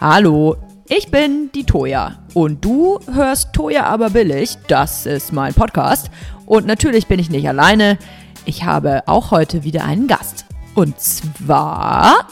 [0.00, 0.56] Hallo,
[0.88, 4.56] ich bin die Toja und du hörst Toja aber billig.
[4.68, 6.08] Das ist mein Podcast.
[6.46, 7.98] Und natürlich bin ich nicht alleine.
[8.44, 10.46] Ich habe auch heute wieder einen Gast.
[10.76, 12.28] Und zwar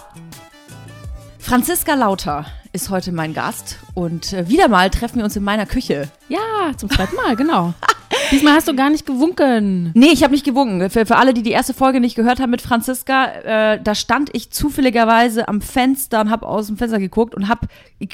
[1.41, 5.67] Franziska Lauter ist heute mein Gast und äh, wieder mal treffen wir uns in meiner
[5.67, 6.09] Küche.
[6.29, 7.75] Ja, zum zweiten Mal, genau.
[8.31, 9.93] Diesmal hast du gar nicht gewunken.
[9.95, 10.91] Nee, ich habe nicht gewunken.
[10.91, 14.31] Für, für alle, die die erste Folge nicht gehört haben mit Franziska, äh, da stand
[14.33, 17.69] ich zufälligerweise am Fenster und habe aus dem Fenster geguckt und habe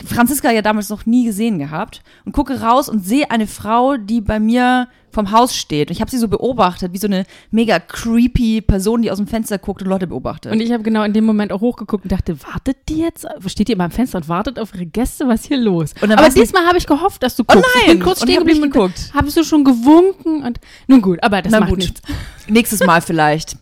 [0.04, 4.20] Franziska ja damals noch nie gesehen gehabt und gucke raus und sehe eine Frau, die
[4.20, 5.88] bei mir vom Haus steht.
[5.88, 9.26] Und ich habe sie so beobachtet, wie so eine mega creepy Person, die aus dem
[9.26, 10.52] Fenster guckt und Leute beobachtet.
[10.52, 13.26] Und ich habe genau in dem Moment auch hochgeguckt und dachte, wartet die jetzt?
[13.46, 15.28] Steht die immer am Fenster und wartet auf ihre Gäste?
[15.28, 15.94] Was ist hier los?
[16.00, 17.64] Aber diesmal habe ich gehofft, dass du guckst.
[17.64, 17.82] Oh nein!
[17.86, 19.10] Ich bin kurz stehen geblieben und geguckt.
[19.14, 20.42] Habst du schon gewunken?
[20.42, 21.78] Und nun gut, aber das Na macht gut.
[21.78, 22.00] nichts.
[22.48, 23.56] Nächstes Mal vielleicht.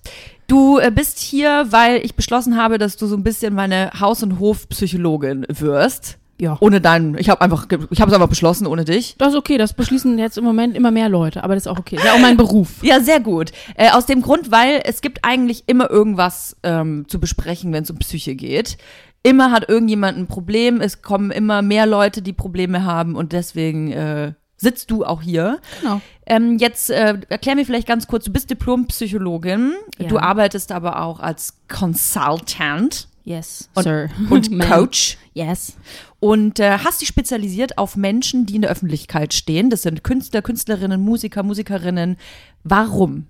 [0.46, 4.22] Du äh, bist hier, weil ich beschlossen habe, dass du so ein bisschen meine Haus-
[4.22, 6.18] und Hofpsychologin wirst.
[6.40, 6.56] Ja.
[6.60, 7.18] Ohne deinen.
[7.18, 9.14] Ich habe einfach, ich habe es einfach beschlossen ohne dich.
[9.18, 9.58] Das ist okay.
[9.58, 11.96] Das beschließen jetzt im Moment immer mehr Leute, aber das ist auch okay.
[11.96, 12.82] Das ist ja auch mein Beruf.
[12.82, 13.52] ja, sehr gut.
[13.74, 17.90] Äh, aus dem Grund, weil es gibt eigentlich immer irgendwas ähm, zu besprechen, wenn es
[17.90, 18.78] um Psyche geht.
[19.22, 20.80] Immer hat irgendjemand ein Problem.
[20.80, 25.58] Es kommen immer mehr Leute, die Probleme haben und deswegen äh, sitzt du auch hier.
[25.80, 26.00] Genau.
[26.26, 30.08] Ähm, jetzt äh, erklär mir vielleicht ganz kurz, du bist Diplompsychologin, ja.
[30.08, 33.08] du arbeitest aber auch als Consultant.
[33.30, 34.08] Yes, und, sir.
[34.30, 35.16] Und Coach.
[35.34, 35.74] Yes.
[36.18, 39.70] Und äh, hast dich spezialisiert auf Menschen, die in der Öffentlichkeit stehen.
[39.70, 42.16] Das sind Künstler, Künstlerinnen, Musiker, Musikerinnen.
[42.64, 43.28] Warum?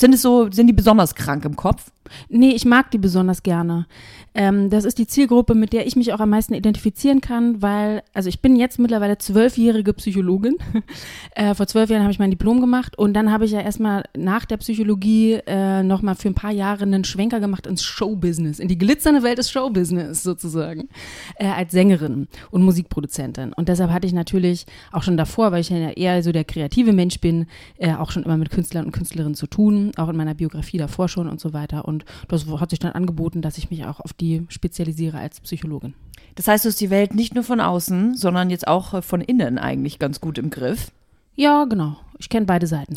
[0.00, 1.90] Sind es so, sind die besonders krank im Kopf?
[2.30, 3.86] Nee, ich mag die besonders gerne.
[4.32, 8.02] Ähm, das ist die Zielgruppe, mit der ich mich auch am meisten identifizieren kann, weil,
[8.14, 10.56] also ich bin jetzt mittlerweile zwölfjährige Psychologin.
[11.34, 14.04] äh, vor zwölf Jahren habe ich mein Diplom gemacht und dann habe ich ja erstmal
[14.16, 18.68] nach der Psychologie äh, nochmal für ein paar Jahre einen Schwenker gemacht ins Showbusiness, in
[18.68, 20.88] die glitzernde Welt des Showbusiness sozusagen,
[21.36, 23.52] äh, als Sängerin und Musikproduzentin.
[23.52, 26.92] Und deshalb hatte ich natürlich auch schon davor, weil ich ja eher so der kreative
[26.92, 27.46] Mensch bin,
[27.78, 31.08] äh, auch schon immer mit Künstlern und Künstlerinnen zu tun, auch in meiner Biografie davor
[31.08, 31.86] schon und so weiter.
[31.86, 35.94] Und das hat sich dann angeboten, dass ich mich auch auf die spezialisiere als Psychologin.
[36.34, 39.20] Das heißt, du hast die Welt nicht nur von außen, sondern jetzt auch äh, von
[39.20, 40.90] innen eigentlich ganz gut im Griff.
[41.34, 41.96] Ja, genau.
[42.18, 42.94] Ich kenne beide Seiten.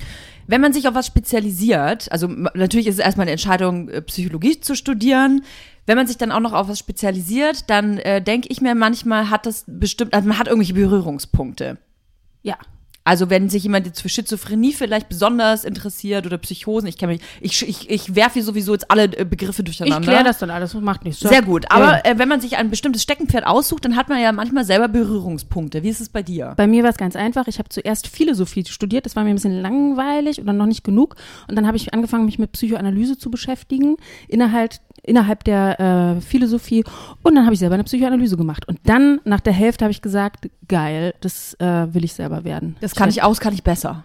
[0.48, 4.60] Wenn man sich auf was spezialisiert, also natürlich ist es erstmal eine Entscheidung, äh, Psychologie
[4.60, 5.44] zu studieren.
[5.86, 9.30] Wenn man sich dann auch noch auf was spezialisiert, dann äh, denke ich mir manchmal
[9.30, 11.78] hat das bestimmt, also man hat irgendwelche Berührungspunkte.
[12.42, 12.58] Ja.
[13.04, 17.22] Also wenn sich jemand jetzt für Schizophrenie vielleicht besonders interessiert oder Psychosen, ich kenne mich,
[17.42, 20.00] ich, ich, ich werfe hier sowieso jetzt alle äh, Begriffe durcheinander.
[20.00, 21.20] Ich kläre das dann alles, macht nichts.
[21.20, 24.32] Sehr gut, aber äh, wenn man sich ein bestimmtes Steckenpferd aussucht, dann hat man ja
[24.32, 25.84] manchmal selber Berührungspunkte.
[25.84, 26.54] Wie ist es bei dir?
[26.56, 27.48] Bei mir war es ganz einfach.
[27.48, 31.16] Ich habe zuerst Philosophie studiert, das war mir ein bisschen langweilig oder noch nicht genug.
[31.48, 33.98] Und dann habe ich angefangen, mich mit Psychoanalyse zu beschäftigen,
[34.28, 36.84] innerhalb innerhalb der äh, Philosophie
[37.22, 40.02] und dann habe ich selber eine Psychoanalyse gemacht und dann nach der Hälfte habe ich
[40.02, 42.76] gesagt, geil, das äh, will ich selber werden.
[42.82, 44.04] Das kann ich, ich aus, kann ich besser.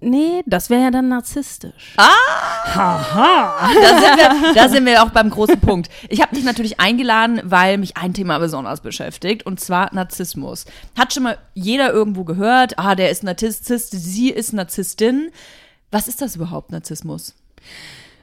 [0.00, 1.94] Nee, das wäre ja dann narzisstisch.
[1.96, 2.74] Ah!
[2.74, 3.70] Haha!
[3.74, 5.88] Da sind, wir, da sind wir auch beim großen Punkt.
[6.10, 10.66] Ich habe dich natürlich eingeladen, weil mich ein Thema besonders beschäftigt, und zwar Narzissmus.
[10.98, 15.30] Hat schon mal jeder irgendwo gehört, ah, der ist Narzisst, sie ist Narzisstin.
[15.90, 17.34] Was ist das überhaupt, Narzissmus?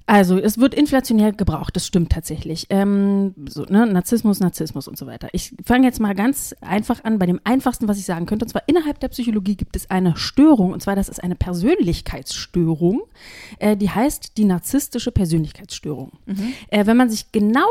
[0.06, 2.68] Also es wird inflationär gebraucht, das stimmt tatsächlich.
[2.69, 3.86] Ähm, so, ne?
[3.86, 5.30] Narzissmus, Narzissmus und so weiter.
[5.31, 8.44] Ich fange jetzt mal ganz einfach an bei dem einfachsten, was ich sagen könnte.
[8.44, 13.02] Und zwar innerhalb der Psychologie gibt es eine Störung, und zwar das ist eine Persönlichkeitsstörung,
[13.59, 16.12] äh, die heißt die narzisstische Persönlichkeitsstörung.
[16.25, 16.53] Mhm.
[16.68, 17.62] Äh, wenn man sich genau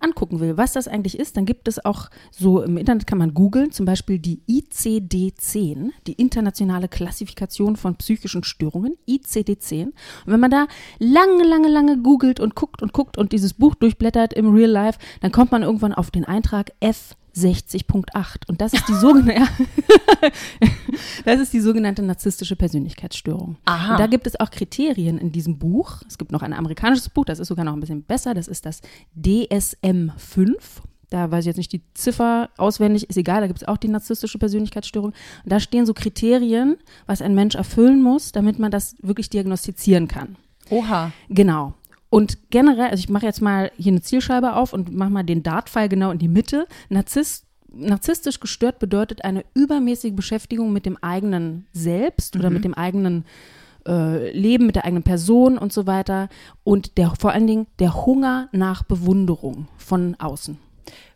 [0.00, 3.32] angucken will, was das eigentlich ist, dann gibt es auch so im Internet kann man
[3.32, 9.84] googeln, zum Beispiel die ICD-10, die internationale Klassifikation von psychischen Störungen, ICD-10.
[9.84, 9.94] Und
[10.26, 10.66] wenn man da
[10.98, 14.98] lange, lange lange googelt und guckt und guckt und dieses Buch durchblättert im Real Life,
[15.20, 19.48] dann kommt man irgendwann auf den Eintrag F 60.8 und das ist die sogenannte
[21.24, 23.56] das ist die sogenannte narzisstische Persönlichkeitsstörung.
[23.64, 23.92] Aha.
[23.92, 26.02] Und da gibt es auch Kriterien in diesem Buch.
[26.08, 28.66] Es gibt noch ein amerikanisches Buch, das ist sogar noch ein bisschen besser, das ist
[28.66, 28.80] das
[29.16, 30.54] DSM-5.
[31.10, 33.88] Da weiß ich jetzt nicht die Ziffer auswendig, ist egal, da gibt es auch die
[33.88, 35.10] narzisstische Persönlichkeitsstörung.
[35.10, 40.06] Und da stehen so Kriterien, was ein Mensch erfüllen muss, damit man das wirklich diagnostizieren
[40.06, 40.36] kann.
[40.70, 41.12] Oha.
[41.28, 41.74] Genau.
[42.08, 45.42] Und generell, also ich mache jetzt mal hier eine Zielscheibe auf und mache mal den
[45.42, 46.66] Dartpfeil genau in die Mitte.
[46.88, 52.40] Narzisst, narzisstisch gestört bedeutet eine übermäßige Beschäftigung mit dem eigenen Selbst mhm.
[52.40, 53.24] oder mit dem eigenen
[53.86, 56.28] äh, Leben, mit der eigenen Person und so weiter.
[56.64, 60.58] Und der, vor allen Dingen der Hunger nach Bewunderung von außen.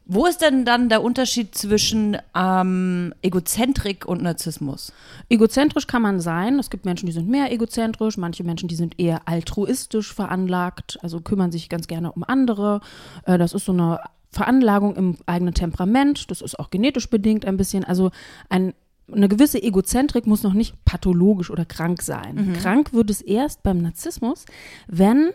[0.07, 4.93] Wo ist denn dann der Unterschied zwischen ähm, Egozentrik und Narzissmus?
[5.31, 6.59] Egozentrisch kann man sein.
[6.59, 11.21] Es gibt Menschen, die sind mehr egozentrisch, manche Menschen, die sind eher altruistisch veranlagt, also
[11.21, 12.81] kümmern sich ganz gerne um andere.
[13.25, 17.57] Äh, das ist so eine Veranlagung im eigenen Temperament, das ist auch genetisch bedingt ein
[17.57, 18.11] bisschen, also
[18.49, 18.75] ein
[19.13, 22.37] eine gewisse Egozentrik muss noch nicht pathologisch oder krank sein.
[22.37, 22.53] Mhm.
[22.55, 24.47] Krank wird es erst beim Narzissmus,
[24.87, 25.31] wenn,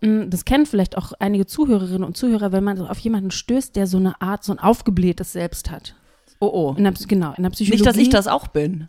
[0.00, 3.98] das kennen vielleicht auch einige Zuhörerinnen und Zuhörer, wenn man auf jemanden stößt, der so
[3.98, 5.94] eine Art, so ein aufgeblähtes Selbst hat.
[6.40, 6.74] Oh oh.
[6.76, 7.82] In der, genau, in der Psychologie.
[7.82, 8.88] Nicht, dass ich das auch bin.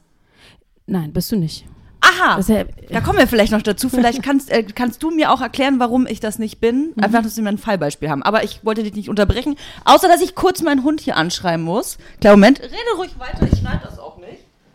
[0.87, 1.65] Nein, bist du nicht.
[2.03, 3.87] Aha, ja, da kommen wir vielleicht noch dazu.
[3.87, 6.93] Vielleicht kannst, äh, kannst du mir auch erklären, warum ich das nicht bin.
[6.95, 7.03] Mhm.
[7.03, 8.23] Einfach, dass wir ein Fallbeispiel haben.
[8.23, 9.55] Aber ich wollte dich nicht unterbrechen.
[9.85, 11.97] Außer, dass ich kurz meinen Hund hier anschreiben muss.
[12.19, 12.59] Klar, Moment.
[12.61, 14.10] Rede ruhig weiter, ich schneide das auch nicht.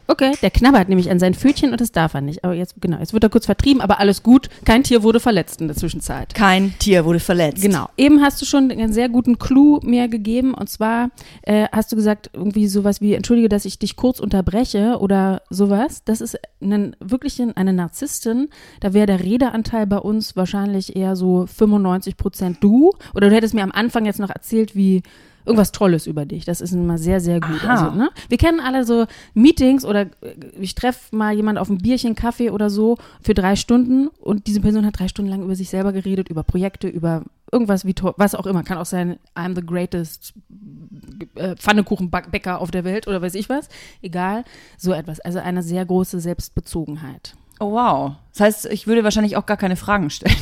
[0.09, 2.45] Okay, der knabbert nämlich an sein Pfötchen und das darf er nicht.
[2.45, 4.49] Aber jetzt, genau, jetzt wird er kurz vertrieben, aber alles gut.
[4.65, 6.35] Kein Tier wurde verletzt in der Zwischenzeit.
[6.35, 7.63] Kein Tier wurde verletzt.
[7.63, 7.89] Genau.
[7.97, 11.11] Eben hast du schon einen sehr guten Clou mir gegeben und zwar
[11.43, 16.03] äh, hast du gesagt, irgendwie sowas wie, entschuldige, dass ich dich kurz unterbreche oder sowas.
[16.05, 18.49] Das ist ein, wirklich eine Narzisstin.
[18.81, 22.93] Da wäre der Redeanteil bei uns wahrscheinlich eher so 95 Prozent du.
[23.15, 25.03] Oder du hättest mir am Anfang jetzt noch erzählt, wie
[25.47, 26.45] irgendwas Tolles über dich.
[26.45, 27.65] Das ist immer sehr, sehr gut.
[27.67, 28.11] Also, ne?
[28.29, 30.09] Wir kennen alle so Meetings oder äh,
[30.61, 34.61] ich treffe mal jemand auf ein Bierchen, Kaffee oder so für drei Stunden und diese
[34.61, 38.35] Person hat drei Stunden lang über sich selber geredet, über Projekte, über irgendwas wie was
[38.35, 38.65] auch immer.
[38.65, 40.35] Kann auch sein, I'm the greatest
[41.37, 43.69] äh, Pfannekuchenbäcker auf der Welt oder weiß ich was.
[44.03, 44.45] Egal,
[44.77, 45.21] so etwas.
[45.21, 47.35] Also eine sehr große Selbstbezogenheit.
[47.61, 48.13] Oh wow.
[48.33, 50.37] Das heißt, ich würde wahrscheinlich auch gar keine Fragen stellen.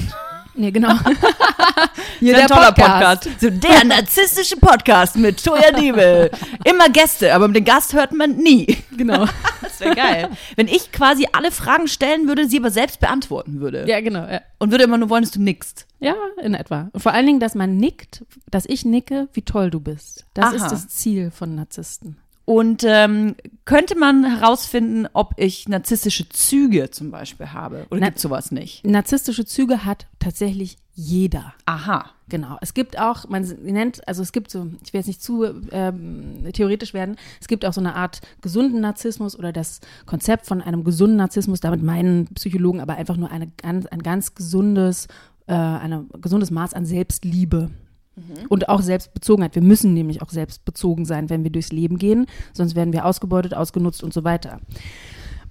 [0.57, 0.95] Nee, genau.
[2.21, 3.25] Hier der toller Podcast.
[3.25, 3.41] Podcast.
[3.41, 6.31] So der narzisstische Podcast mit Toya Diebel.
[6.65, 8.79] Immer Gäste, aber den Gast hört man nie.
[8.97, 9.27] Genau.
[9.63, 10.29] das wäre geil.
[10.55, 13.85] Wenn ich quasi alle Fragen stellen würde, sie aber selbst beantworten würde.
[13.89, 14.27] Ja, genau.
[14.29, 14.43] Ja.
[14.59, 15.87] Und würde immer nur wollen, dass du nickst.
[15.99, 16.89] Ja, in etwa.
[16.93, 20.25] Und vor allen Dingen, dass man nickt, dass ich nicke, wie toll du bist.
[20.35, 20.55] Das Aha.
[20.55, 22.19] ist das Ziel von Narzissten.
[22.45, 27.87] Und ähm, könnte man herausfinden, ob ich narzisstische Züge zum Beispiel habe?
[27.91, 28.85] Oder Na gibt sowas nicht?
[28.87, 31.55] Narzisstische Züge hat tatsächlich jeder.
[31.65, 32.11] Aha.
[32.29, 32.57] Genau.
[32.61, 36.47] Es gibt auch, man nennt, also es gibt so, ich will jetzt nicht zu ähm,
[36.53, 40.85] theoretisch werden, es gibt auch so eine Art gesunden Narzissmus oder das Konzept von einem
[40.85, 41.61] gesunden Narzissmus.
[41.61, 45.07] Damit meinen Psychologen aber einfach nur eine, ein ganz gesundes,
[45.47, 47.71] äh, ein gesundes Maß an Selbstliebe.
[48.17, 48.47] Mhm.
[48.49, 49.55] Und auch Selbstbezogenheit.
[49.55, 53.55] Wir müssen nämlich auch selbstbezogen sein, wenn wir durchs Leben gehen, sonst werden wir ausgebeutet,
[53.55, 54.61] ausgenutzt und so weiter.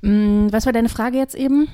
[0.01, 1.67] Mm, was war deine Frage jetzt eben?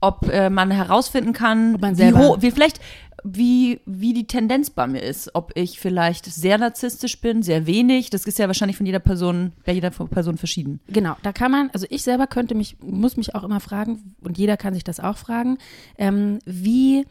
[0.00, 2.80] Ob äh, man herausfinden kann, man wie, hoch, wie vielleicht
[3.24, 5.34] wie, wie die Tendenz bei mir ist.
[5.34, 8.10] Ob ich vielleicht sehr narzisstisch bin, sehr wenig.
[8.10, 10.80] Das ist ja wahrscheinlich von jeder Person, bei jeder Person verschieden.
[10.88, 14.38] Genau, da kann man, also ich selber könnte mich, muss mich auch immer fragen, und
[14.38, 15.58] jeder kann sich das auch fragen,
[15.98, 17.06] ähm, wie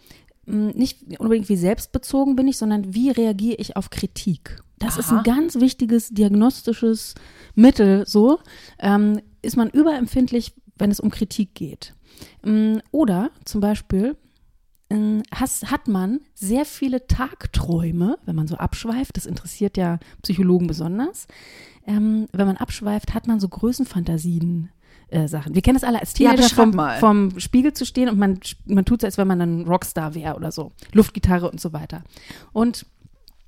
[0.50, 4.62] nicht unbedingt wie selbstbezogen bin ich, sondern wie reagiere ich auf Kritik.
[4.80, 5.00] Das Aha.
[5.00, 7.16] ist ein ganz wichtiges diagnostisches
[7.56, 8.06] Mittel.
[8.07, 8.40] So
[8.80, 11.94] ähm, ist man überempfindlich, wenn es um Kritik geht.
[12.92, 14.16] Oder zum Beispiel
[15.34, 19.18] has, hat man sehr viele Tagträume, wenn man so abschweift.
[19.18, 21.28] Das interessiert ja Psychologen besonders.
[21.86, 24.69] Ähm, wenn man abschweift, hat man so Größenfantasien
[25.12, 25.56] äh, Sachen.
[25.56, 28.86] Wir kennen das alle als Teenager ja, vom, vom, Spiegel zu stehen und man, man
[28.86, 30.72] tut es, als wenn man ein Rockstar wäre oder so.
[30.94, 32.04] Luftgitarre und so weiter.
[32.54, 32.86] Und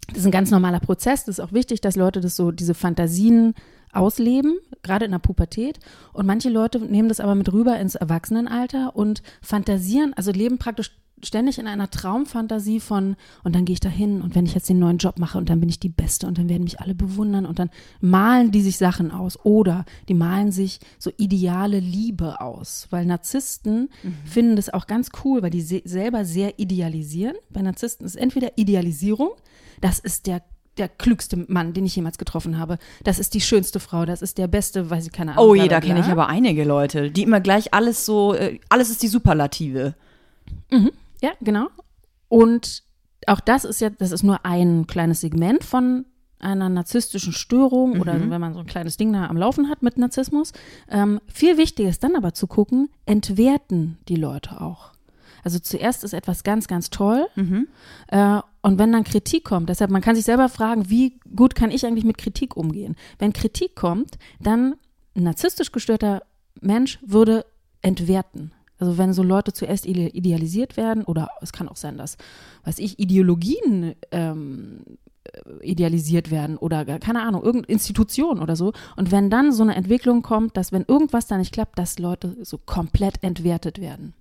[0.08, 1.25] das ist ein ganz normaler Prozess.
[1.25, 3.54] Das ist auch wichtig, dass Leute das so, diese Fantasien
[3.94, 5.80] ausleben, gerade in der Pubertät.
[6.13, 10.92] Und manche Leute nehmen das aber mit rüber ins Erwachsenenalter und fantasieren, also leben praktisch
[11.25, 14.69] ständig in einer Traumfantasie von, und dann gehe ich da hin und wenn ich jetzt
[14.69, 16.95] den neuen Job mache und dann bin ich die Beste und dann werden mich alle
[16.95, 17.69] bewundern und dann
[18.00, 23.90] malen die sich Sachen aus oder die malen sich so ideale Liebe aus, weil Narzissten
[24.04, 24.16] mhm.
[24.25, 27.35] finden das auch ganz cool, weil die se selber sehr idealisieren.
[27.49, 29.31] Bei Narzissten ist entweder Idealisierung,
[29.80, 30.42] das ist der
[30.78, 32.78] der klügste Mann, den ich jemals getroffen habe.
[33.04, 35.49] Das ist die schönste Frau, das ist der beste, weiß ich keine Ahnung.
[35.49, 38.90] Oh je, da kenne ich aber einige Leute, die immer gleich alles so, äh, alles
[38.90, 39.95] ist die Superlative.
[40.71, 40.92] Mhm.
[41.21, 41.68] Ja, genau.
[42.28, 42.83] Und
[43.28, 46.06] auch das ist ja, das ist nur ein kleines Segment von
[46.40, 48.01] einer narzisstischen Störung mhm.
[48.01, 50.54] oder wenn man so ein kleines Ding da am Laufen hat mit Narzissmus.
[50.90, 54.92] Ähm, viel wichtiger ist dann aber zu gucken, entwerten die Leute auch.
[55.44, 57.28] Also zuerst ist etwas ganz, ganz toll.
[57.35, 57.68] Mhm.
[58.07, 61.71] Äh, und wenn dann Kritik kommt, deshalb, man kann sich selber fragen, wie gut kann
[61.71, 62.95] ich eigentlich mit Kritik umgehen?
[63.18, 64.75] Wenn Kritik kommt, dann
[65.16, 66.23] ein narzisstisch gestörter
[66.59, 67.45] Mensch würde
[67.81, 68.54] entwerten.
[68.81, 72.18] Also wenn so Leute zuerst idealisiert werden, oder es kann auch sein, dass,
[72.66, 74.81] weiß ich, Ideologien ähm,
[75.61, 78.73] idealisiert werden oder keine Ahnung, irgendeine Institution oder so.
[78.95, 82.35] Und wenn dann so eine Entwicklung kommt, dass wenn irgendwas da nicht klappt, dass Leute
[82.42, 84.16] so komplett entwertet werden.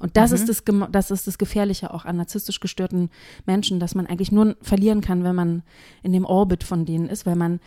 [0.00, 0.36] Und das, mhm.
[0.36, 3.10] ist das, das ist das Gefährliche auch an narzisstisch gestörten
[3.46, 5.62] Menschen, dass man eigentlich nur verlieren kann, wenn man
[6.02, 7.60] in dem Orbit von denen ist, weil man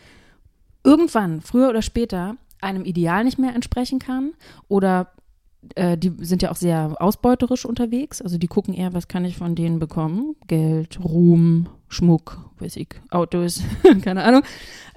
[0.84, 4.34] irgendwann, früher oder später, einem Ideal nicht mehr entsprechen kann
[4.68, 5.08] oder
[5.74, 8.20] äh, die sind ja auch sehr ausbeuterisch unterwegs.
[8.22, 10.36] Also die gucken eher, was kann ich von denen bekommen?
[10.46, 13.62] Geld, Ruhm, Schmuck, weiß ich, Autos,
[14.02, 14.42] keine Ahnung.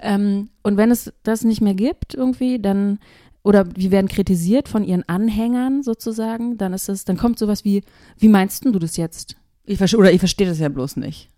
[0.00, 2.98] Ähm, und wenn es das nicht mehr gibt irgendwie, dann
[3.42, 7.82] oder die werden kritisiert von ihren Anhängern sozusagen, dann ist es, dann kommt sowas wie,
[8.18, 9.36] wie meinst du das jetzt?
[9.64, 11.30] Ich oder ich verstehe das ja bloß nicht.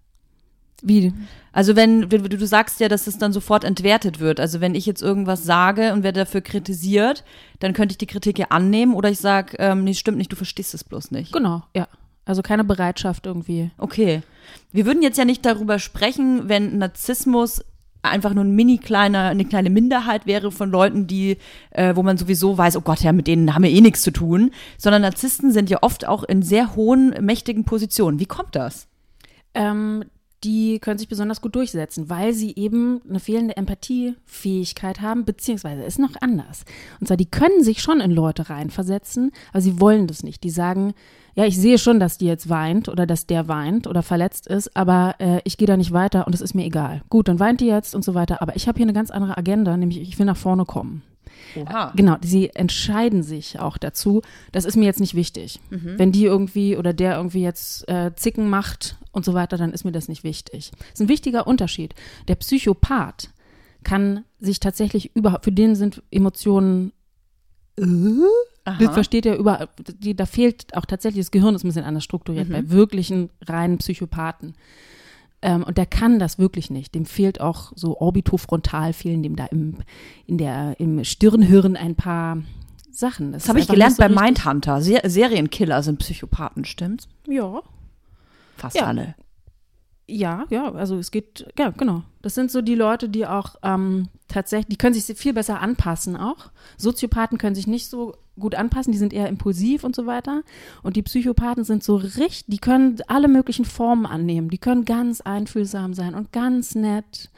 [0.83, 1.13] Wie?
[1.53, 4.41] Also wenn du, du sagst ja, dass es dann sofort entwertet wird.
[4.41, 7.25] Also wenn ich jetzt irgendwas sage und werde dafür kritisiert,
[7.59, 10.37] dann könnte ich die Kritik ja annehmen oder ich sage, ähm, nee, stimmt nicht, du
[10.37, 11.33] verstehst es bloß nicht.
[11.33, 11.89] Genau, ja.
[12.25, 13.71] Also keine Bereitschaft irgendwie.
[13.79, 14.23] Okay.
[14.71, 17.65] Wir würden jetzt ja nicht darüber sprechen, wenn Narzissmus
[18.03, 21.39] einfach nur ein mini kleiner, eine kleine Minderheit wäre von Leuten, die,
[21.71, 24.13] äh, wo man sowieso weiß, oh Gott, ja, mit denen haben wir eh nichts zu
[24.13, 24.53] tun.
[24.79, 28.21] Sondern Narzissten sind ja oft auch in sehr hohen, mächtigen Positionen.
[28.21, 28.87] Wie kommt das?
[29.55, 30.05] Ähm,
[30.44, 35.99] die können sich besonders gut durchsetzen, weil sie eben eine fehlende Empathiefähigkeit haben, beziehungsweise ist
[35.99, 36.64] noch anders.
[37.00, 40.42] Und zwar, die können sich schon in Leute reinversetzen, aber sie wollen das nicht.
[40.42, 40.94] Die sagen,
[41.35, 44.76] ja, ich sehe schon, dass die jetzt weint oder dass der weint oder verletzt ist,
[44.76, 47.02] aber äh, ich gehe da nicht weiter und es ist mir egal.
[47.09, 49.37] Gut, dann weint die jetzt und so weiter, aber ich habe hier eine ganz andere
[49.37, 51.02] Agenda, nämlich ich will nach vorne kommen.
[51.56, 51.92] Oha.
[51.97, 54.23] Genau, sie entscheiden sich auch dazu.
[54.52, 55.61] Das ist mir jetzt nicht wichtig.
[55.70, 55.94] Mhm.
[55.99, 59.85] Wenn die irgendwie oder der irgendwie jetzt äh, Zicken macht und so weiter, dann ist
[59.85, 60.70] mir das nicht wichtig.
[60.78, 61.94] Das ist ein wichtiger Unterschied.
[62.28, 63.30] Der Psychopath
[63.82, 66.92] kann sich tatsächlich überhaupt, für den sind Emotionen,
[67.76, 67.85] äh,
[68.78, 69.68] das versteht er über,
[69.99, 72.52] die, da fehlt auch tatsächlich das Gehirn ist ein bisschen anders strukturiert Mhm.
[72.52, 74.54] bei wirklichen reinen Psychopathen.
[75.42, 76.94] Ähm, und der kann das wirklich nicht.
[76.94, 79.76] Dem fehlt auch so orbitofrontal, fehlen dem da im,
[80.26, 82.38] in der, im Stirnhirn ein paar
[82.90, 83.32] Sachen.
[83.32, 84.82] Das habe ich gelernt bei Mindhunter.
[84.82, 87.09] Ser Serienkiller sind Psychopathen, stimmt's?
[87.26, 87.62] Ja,
[88.56, 88.85] Fast Ja.
[88.87, 89.14] alle.
[90.11, 92.02] Ja, ja, also es geht, ja, genau.
[92.23, 96.17] Das sind so die Leute, die auch ähm, tatsächlich, die können sich viel besser anpassen
[96.17, 96.50] auch.
[96.76, 100.43] Soziopathen können sich nicht so gut anpassen, die sind eher impulsiv und so weiter.
[100.83, 104.50] Und die Psychopathen sind so richtig, die können alle möglichen Formen annehmen.
[104.50, 107.31] Die können ganz einfühlsam sein und ganz nett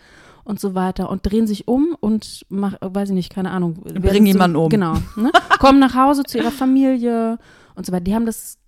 [0.44, 3.74] und so weiter und drehen sich um und mach, weiß ich nicht, keine Ahnung.
[3.74, 4.68] bringen jemanden um.
[4.68, 4.94] Genau.
[5.16, 5.30] Ne?
[5.58, 7.38] Kommen nach Hause zu ihrer Familie
[7.74, 8.04] und so weiter.
[8.04, 8.58] Die haben das,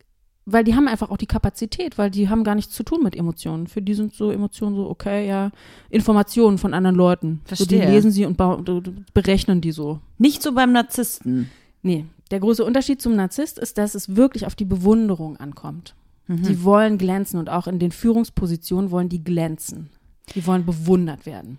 [0.46, 3.16] weil die haben einfach auch die Kapazität, weil die haben gar nichts zu tun mit
[3.16, 3.66] Emotionen.
[3.66, 5.50] Für die sind so Emotionen so, okay, ja,
[5.90, 7.40] Informationen von anderen Leuten.
[7.48, 7.90] So, die Verstehe.
[7.90, 8.36] lesen sie und
[9.14, 10.00] berechnen die so.
[10.18, 11.50] Nicht so beim Narzissten.
[11.82, 15.94] Nee, der große Unterschied zum Narzisst ist, dass es wirklich auf die Bewunderung ankommt.
[16.26, 19.90] Die wollen glänzen und auch in den Führungspositionen wollen die glänzen.
[20.34, 21.58] Die wollen bewundert werden.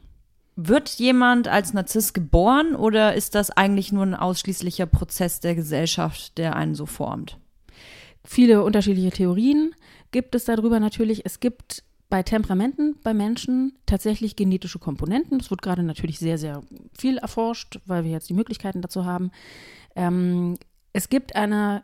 [0.55, 6.37] Wird jemand als Narzisst geboren oder ist das eigentlich nur ein ausschließlicher Prozess der Gesellschaft,
[6.39, 7.37] der einen so formt?
[8.25, 9.75] Viele unterschiedliche Theorien
[10.11, 11.25] gibt es darüber natürlich.
[11.25, 15.39] Es gibt bei Temperamenten bei Menschen tatsächlich genetische Komponenten.
[15.39, 16.61] Das wird gerade natürlich sehr, sehr
[16.97, 19.31] viel erforscht, weil wir jetzt die Möglichkeiten dazu haben.
[19.95, 20.57] Ähm,
[20.93, 21.83] es gibt eine,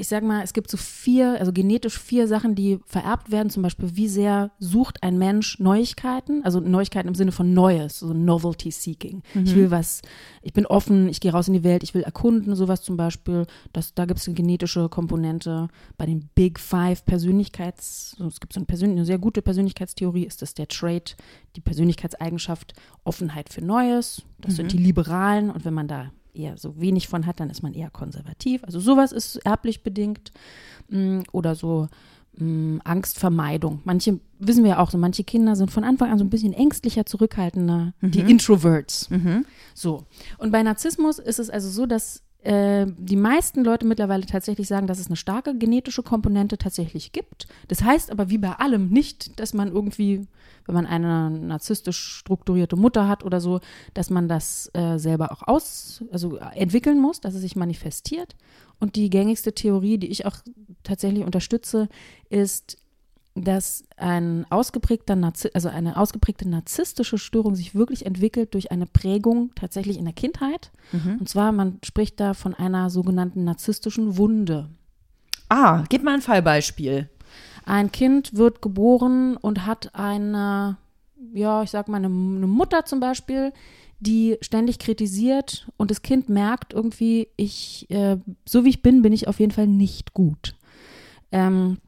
[0.00, 3.50] ich sag mal, es gibt so vier, also genetisch vier Sachen, die vererbt werden.
[3.50, 8.14] Zum Beispiel, wie sehr sucht ein Mensch Neuigkeiten, also Neuigkeiten im Sinne von Neues, so
[8.14, 9.22] Novelty Seeking.
[9.44, 10.00] Ich will was,
[10.40, 13.46] ich bin offen, ich gehe raus in die Welt, ich will erkunden, sowas zum Beispiel.
[13.74, 15.68] Das, da gibt es eine genetische Komponente.
[15.98, 20.40] Bei den Big Five Persönlichkeits, es gibt so eine, Persön eine sehr gute Persönlichkeitstheorie, ist
[20.40, 21.16] das der Trait,
[21.56, 22.72] die Persönlichkeitseigenschaft
[23.04, 24.22] Offenheit für Neues.
[24.40, 27.62] Das sind die Liberalen und wenn man da eher so wenig von hat, dann ist
[27.62, 28.64] man eher konservativ.
[28.64, 30.32] Also sowas ist erblich bedingt
[30.88, 31.88] mm, oder so
[32.36, 33.80] mm, Angstvermeidung.
[33.84, 36.52] Manche wissen wir ja auch so, manche Kinder sind von Anfang an so ein bisschen
[36.52, 39.08] ängstlicher, zurückhaltender, die Introverts.
[39.74, 40.06] So.
[40.38, 44.86] Und bei Narzissmus ist es also so, dass äh, die meisten Leute mittlerweile tatsächlich sagen,
[44.86, 47.46] dass es eine starke genetische Komponente tatsächlich gibt.
[47.68, 50.26] Das heißt aber wie bei allem nicht, dass man irgendwie,
[50.64, 53.60] wenn man eine narzisstisch strukturierte Mutter hat oder so,
[53.92, 58.36] dass man das äh, selber auch aus, also entwickeln muss, dass es sich manifestiert.
[58.78, 60.36] Und die gängigste Theorie, die ich auch
[60.82, 61.88] tatsächlich unterstütze,
[62.30, 62.78] ist,
[63.34, 69.52] dass ein ausgeprägter Narzi also eine ausgeprägte narzisstische Störung sich wirklich entwickelt durch eine Prägung
[69.54, 70.72] tatsächlich in der Kindheit.
[71.18, 74.68] Und zwar, man spricht da von einer sogenannten narzisstischen Wunde.
[75.48, 77.08] Ah, gib mal ein Fallbeispiel.
[77.64, 80.76] Ein Kind wird geboren und hat eine,
[81.32, 83.52] ja, ich sag mal, eine, eine Mutter zum Beispiel,
[84.00, 88.16] die ständig kritisiert und das Kind merkt irgendwie, ich, äh,
[88.48, 90.56] so wie ich bin, bin ich auf jeden Fall nicht gut.
[91.32, 91.78] Ähm,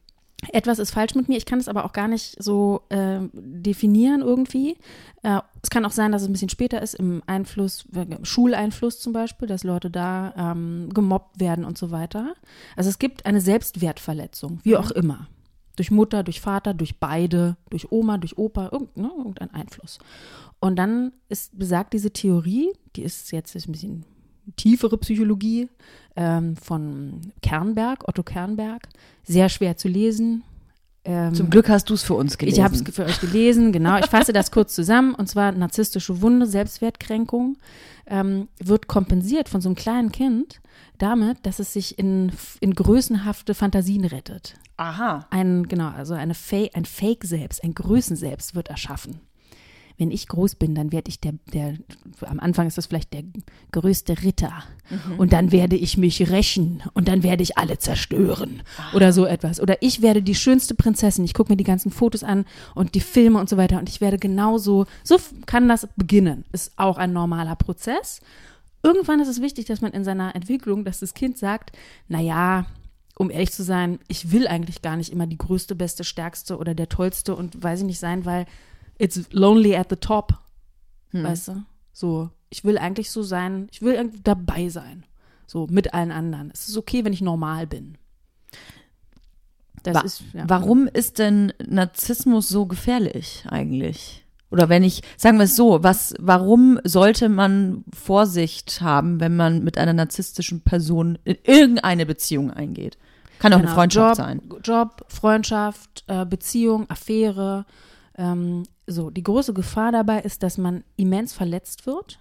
[0.51, 4.23] etwas ist falsch mit mir, ich kann es aber auch gar nicht so äh, definieren
[4.23, 4.77] irgendwie.
[5.23, 8.99] Äh, es kann auch sein, dass es ein bisschen später ist, im Einfluss, im Schuleinfluss
[8.99, 12.35] zum Beispiel, dass Leute da ähm, gemobbt werden und so weiter.
[12.77, 15.29] Also es gibt eine Selbstwertverletzung, wie auch immer.
[15.77, 19.99] Durch Mutter, durch Vater, durch beide, durch Oma, durch Opa, irgend, ne, irgendein Einfluss.
[20.61, 24.05] Und dann ist besagt diese Theorie, die ist jetzt ist ein bisschen
[24.57, 25.69] tiefere Psychologie
[26.17, 28.89] ähm, von Kernberg, Otto Kernberg.
[29.25, 30.45] Sehr schwer zu lesen.
[31.05, 32.59] Ähm, Zum Glück hast du es für uns gelesen.
[32.59, 33.99] Ich habe es für euch gelesen, genau.
[33.99, 35.15] Ich fasse das kurz zusammen.
[35.15, 37.57] Und zwar narzisstische Wunde, Selbstwertkränkung
[38.07, 40.61] ähm, wird kompensiert von so einem kleinen Kind
[40.99, 42.31] damit, dass es sich in,
[42.61, 44.55] in größenhafte Fantasien rettet.
[44.77, 45.27] Aha.
[45.31, 49.21] Ein, genau, also eine Fa ein Fake-Selbst, ein Größenselbst wird erschaffen
[50.03, 51.75] wenn ich groß bin, dann werde ich der, der,
[52.23, 53.23] am Anfang ist das vielleicht der
[53.71, 54.65] größte Ritter.
[54.91, 55.21] Mhm.
[55.21, 58.63] Und dann werde ich mich rächen und dann werde ich alle zerstören.
[58.77, 58.97] Ah.
[58.97, 59.61] Oder so etwas.
[59.61, 61.25] Oder ich werde die schönste Prinzessin.
[61.25, 63.79] Ich gucke mir die ganzen Fotos an und die Filme und so weiter.
[63.79, 66.45] Und ich werde genauso, so kann das beginnen.
[66.51, 68.21] Ist auch ein normaler Prozess.
[68.83, 71.71] Irgendwann ist es wichtig, dass man in seiner Entwicklung, dass das Kind sagt,
[72.09, 72.67] naja,
[73.15, 76.75] um ehrlich zu sein, ich will eigentlich gar nicht immer die größte, beste, stärkste oder
[76.75, 78.47] der tollste und weiß ich nicht sein, weil
[79.03, 80.35] it's lonely at the top.
[81.11, 81.25] Hm.
[81.25, 81.65] Weißt du?
[81.93, 85.05] So, ich will eigentlich so sein, ich will dabei sein.
[85.47, 86.51] So, mit allen anderen.
[86.55, 87.99] Es ist okay, wenn ich normal bin.
[89.83, 90.45] Das Wa ist, ja.
[90.47, 94.25] Warum ist denn Narzissmus so gefährlich eigentlich?
[94.51, 99.65] Oder wenn ich, sagen wir es so, was, warum sollte man Vorsicht haben, wenn man
[99.65, 102.97] mit einer narzisstischen Person in irgendeine Beziehung eingeht?
[103.39, 104.43] Kann auch genau, eine Freundschaft Job, sein.
[104.63, 107.67] Job, Freundschaft, äh, Beziehung, Affäre,
[108.17, 112.21] ähm, so, die große Gefahr dabei ist, dass man immens verletzt wird,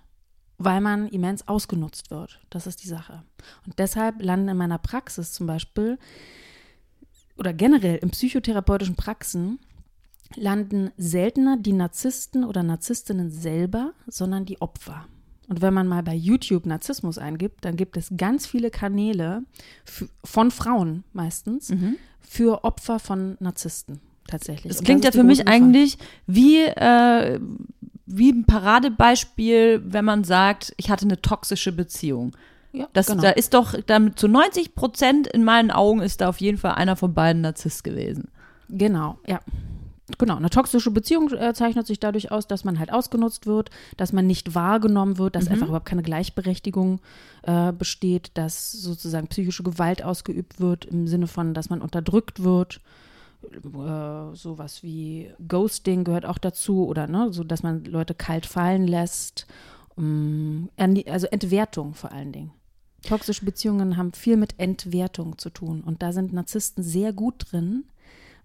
[0.57, 2.39] weil man immens ausgenutzt wird.
[2.49, 3.23] Das ist die Sache.
[3.65, 5.97] Und deshalb landen in meiner Praxis zum Beispiel
[7.37, 9.59] oder generell in psychotherapeutischen Praxen
[10.35, 15.05] landen seltener die Narzissten oder Narzisstinnen selber, sondern die Opfer.
[15.49, 19.43] Und wenn man mal bei YouTube Narzissmus eingibt, dann gibt es ganz viele Kanäle
[20.23, 21.97] von Frauen meistens mhm.
[22.21, 23.99] für Opfer von Narzissten
[24.31, 24.73] tatsächlich.
[24.73, 27.39] Das klingt das ja für mich eigentlich wie, äh,
[28.05, 32.35] wie ein Paradebeispiel, wenn man sagt, ich hatte eine toxische Beziehung.
[32.73, 33.21] Ja, das, genau.
[33.21, 36.73] Da ist doch, damit zu 90 Prozent in meinen Augen ist da auf jeden Fall
[36.73, 38.29] einer von beiden Narzisst gewesen.
[38.69, 39.39] Genau, ja.
[40.17, 44.11] Genau, eine toxische Beziehung äh, zeichnet sich dadurch aus, dass man halt ausgenutzt wird, dass
[44.11, 45.51] man nicht wahrgenommen wird, dass mhm.
[45.51, 46.99] einfach überhaupt keine Gleichberechtigung
[47.43, 52.81] äh, besteht, dass sozusagen psychische Gewalt ausgeübt wird im Sinne von, dass man unterdrückt wird
[53.43, 58.87] äh, sowas wie Ghosting gehört auch dazu oder ne, so dass man Leute kalt fallen
[58.87, 59.47] lässt.
[59.95, 62.51] Um, also Entwertung vor allen Dingen.
[63.03, 67.85] Toxische Beziehungen haben viel mit Entwertung zu tun und da sind Narzissten sehr gut drin,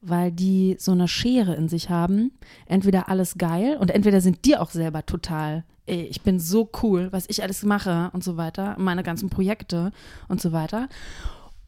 [0.01, 2.33] weil die so eine Schere in sich haben.
[2.67, 7.13] Entweder alles geil und entweder sind die auch selber total, ey, ich bin so cool,
[7.13, 9.93] was ich alles mache und so weiter, meine ganzen Projekte
[10.29, 10.89] und so weiter.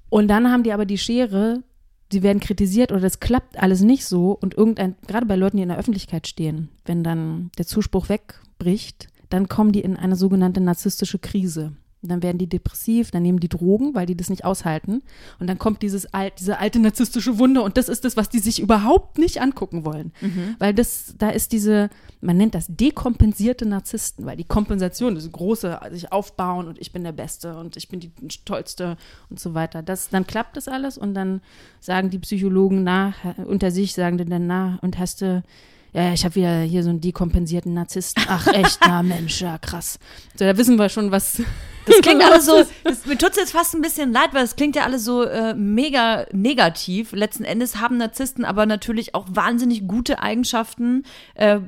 [0.09, 1.63] Und dann haben die aber die Schere
[2.13, 5.63] sie werden kritisiert oder das klappt alles nicht so und irgendein, gerade bei Leuten, die
[5.63, 10.61] in der Öffentlichkeit stehen, wenn dann der Zuspruch wegbricht, dann kommen die in eine sogenannte
[10.61, 11.73] narzisstische Krise.
[12.01, 15.03] Und dann werden die depressiv, dann nehmen die Drogen, weil die das nicht aushalten.
[15.41, 18.39] Und dann kommt dieses alt, diese alte narzisstische Wunde und das ist das, was die
[18.39, 20.13] sich überhaupt nicht angucken wollen.
[20.21, 20.55] Mhm.
[20.61, 25.81] Weil das, da ist diese, man nennt das dekompensierte Narzissten, weil die Kompensation, das große,
[25.91, 28.13] sich aufbauen und ich bin der Beste und ich bin die
[28.45, 28.97] Tollste
[29.29, 29.83] und so weiter.
[29.83, 31.41] Das, dann klappt das alles und dann
[31.81, 35.43] sagen die Psychologen na, unter sich, sagen die dann, na, und hast du
[35.93, 38.25] ja, ich habe wieder hier so einen dekompensierten Narzissten.
[38.29, 39.99] Ach echt, na Mensch, ja krass.
[40.37, 41.43] So, da wissen wir schon, was.
[41.89, 44.57] Das klingt alles so, das, mir tut es jetzt fast ein bisschen leid, weil es
[44.57, 47.13] klingt ja alles so äh, mega negativ.
[47.13, 51.61] Letzten Endes haben Narzissten aber natürlich auch wahnsinnig gute Eigenschaften, äh,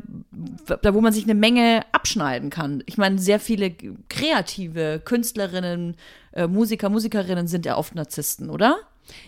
[0.82, 2.82] da wo man sich eine Menge abschneiden kann.
[2.84, 3.74] Ich meine, sehr viele
[4.10, 5.96] kreative Künstlerinnen,
[6.32, 8.76] äh, Musiker, Musikerinnen sind ja oft Narzissten, oder?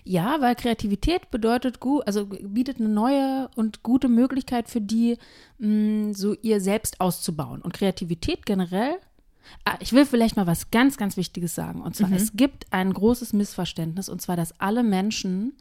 [0.04, 5.18] Ja, weil Kreativität bedeutet gut, also bietet eine neue und gute Möglichkeit für die,
[5.58, 7.62] mh, mm, so ihr selbst auszubauen.
[7.62, 8.98] Und Kreativität generell
[9.64, 11.82] Ah, ich will vielleicht mal was ganz, ganz Wichtiges sagen.
[11.82, 12.14] Und zwar, mhm.
[12.14, 15.54] es gibt ein großes Missverständnis, und zwar, dass alle Menschen,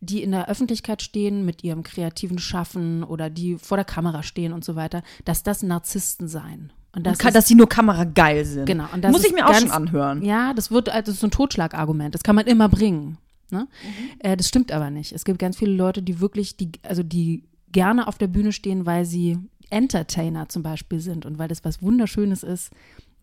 [0.00, 4.52] die in der Öffentlichkeit stehen mit ihrem kreativen Schaffen oder die vor der Kamera stehen
[4.52, 6.72] und so weiter, dass das Narzissten seien.
[6.92, 8.66] Und das und kann, ist, dass sie nur kamerageil sind.
[8.66, 8.86] Genau.
[8.92, 10.22] Und das Muss ich mir ganz, auch schon anhören.
[10.22, 12.14] Ja, das wird also so ein Totschlagargument.
[12.14, 13.18] Das kann man immer bringen.
[13.52, 13.68] Ne?
[13.82, 14.20] Mhm.
[14.20, 15.12] Äh, das stimmt aber nicht.
[15.12, 18.86] Es gibt ganz viele Leute, die wirklich, die, also die gerne auf der Bühne stehen,
[18.86, 19.38] weil sie
[19.70, 22.70] Entertainer zum Beispiel sind und weil das was Wunderschönes ist,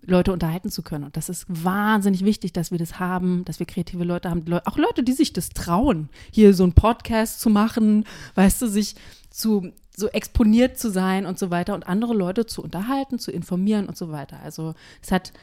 [0.01, 1.03] Leute unterhalten zu können.
[1.03, 4.45] Und das ist wahnsinnig wichtig, dass wir das haben, dass wir kreative Leute haben.
[4.65, 8.95] Auch Leute, die sich das trauen, hier so einen Podcast zu machen, weißt du, sich
[9.29, 13.87] zu so exponiert zu sein und so weiter und andere Leute zu unterhalten, zu informieren
[13.87, 14.39] und so weiter.
[14.43, 15.33] Also es hat,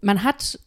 [0.00, 0.60] man hat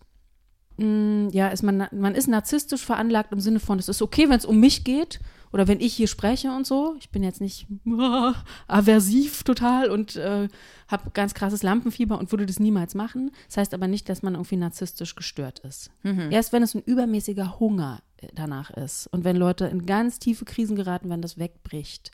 [0.79, 4.37] Mm, ja, ist man, man ist narzisstisch veranlagt im Sinne von, es ist okay, wenn
[4.37, 5.19] es um mich geht
[5.51, 7.67] oder wenn ich hier spreche und so, ich bin jetzt nicht
[8.67, 10.47] aversiv total und äh,
[10.87, 13.31] habe ganz krasses Lampenfieber und würde das niemals machen.
[13.47, 15.91] Das heißt aber nicht, dass man irgendwie narzisstisch gestört ist.
[16.03, 16.31] Mhm.
[16.31, 20.45] Erst wenn es ein übermäßiger Hunger äh, danach ist und wenn Leute in ganz tiefe
[20.45, 22.11] Krisen geraten, wenn das wegbricht,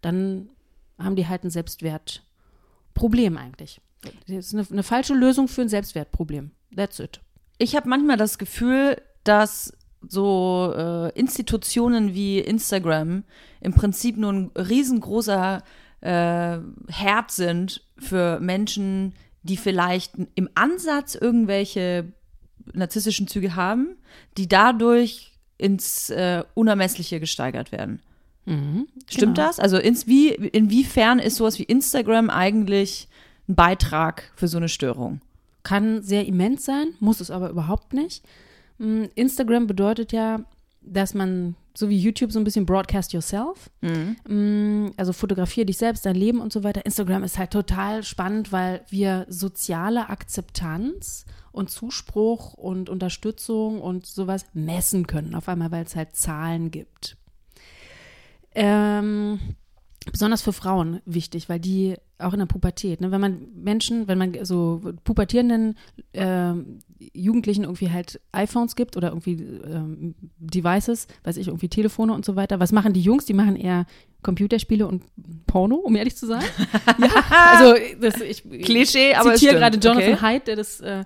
[0.00, 0.48] dann
[0.98, 3.80] haben die halt ein Selbstwertproblem eigentlich.
[4.26, 6.50] Das ist eine, eine falsche Lösung für ein Selbstwertproblem.
[6.74, 7.20] That's it.
[7.58, 9.72] Ich habe manchmal das Gefühl, dass
[10.06, 13.24] so äh, Institutionen wie Instagram
[13.60, 15.62] im Prinzip nur ein riesengroßer
[16.00, 22.12] äh, Herd sind für Menschen, die vielleicht im Ansatz irgendwelche
[22.72, 23.96] narzisstischen Züge haben,
[24.36, 28.00] die dadurch ins äh, Unermessliche gesteigert werden.
[28.46, 29.48] Mhm, Stimmt genau.
[29.48, 29.58] das?
[29.58, 33.08] Also ins, wie, inwiefern ist sowas wie Instagram eigentlich
[33.48, 35.20] ein Beitrag für so eine Störung?
[35.68, 38.24] Kann sehr immens sein, muss es aber überhaupt nicht.
[38.78, 40.40] Mm, Instagram bedeutet ja,
[40.80, 43.68] dass man so wie YouTube so ein bisschen broadcast yourself.
[43.82, 44.16] Mhm.
[44.26, 46.86] Mm, also fotografiere dich selbst, dein Leben und so weiter.
[46.86, 54.46] Instagram ist halt total spannend, weil wir soziale Akzeptanz und Zuspruch und Unterstützung und sowas
[54.54, 57.18] messen können, auf einmal, weil es halt Zahlen gibt.
[58.54, 59.38] Ähm,
[60.10, 64.18] besonders für Frauen wichtig, weil die auch in der Pubertät, ne, wenn man Menschen, wenn
[64.18, 65.76] man so pubertierenden
[66.12, 66.52] äh,
[67.14, 72.34] Jugendlichen irgendwie halt iPhones gibt oder irgendwie ähm, Devices, weiß ich, irgendwie Telefone und so
[72.34, 73.24] weiter, was machen die Jungs?
[73.24, 73.86] Die machen eher
[74.22, 75.04] Computerspiele und
[75.46, 76.42] Porno, um ehrlich zu sein.
[76.98, 80.20] ja, also das, ich Klischee, aber zitiere gerade Jonathan okay.
[80.20, 81.04] Haidt, der das äh,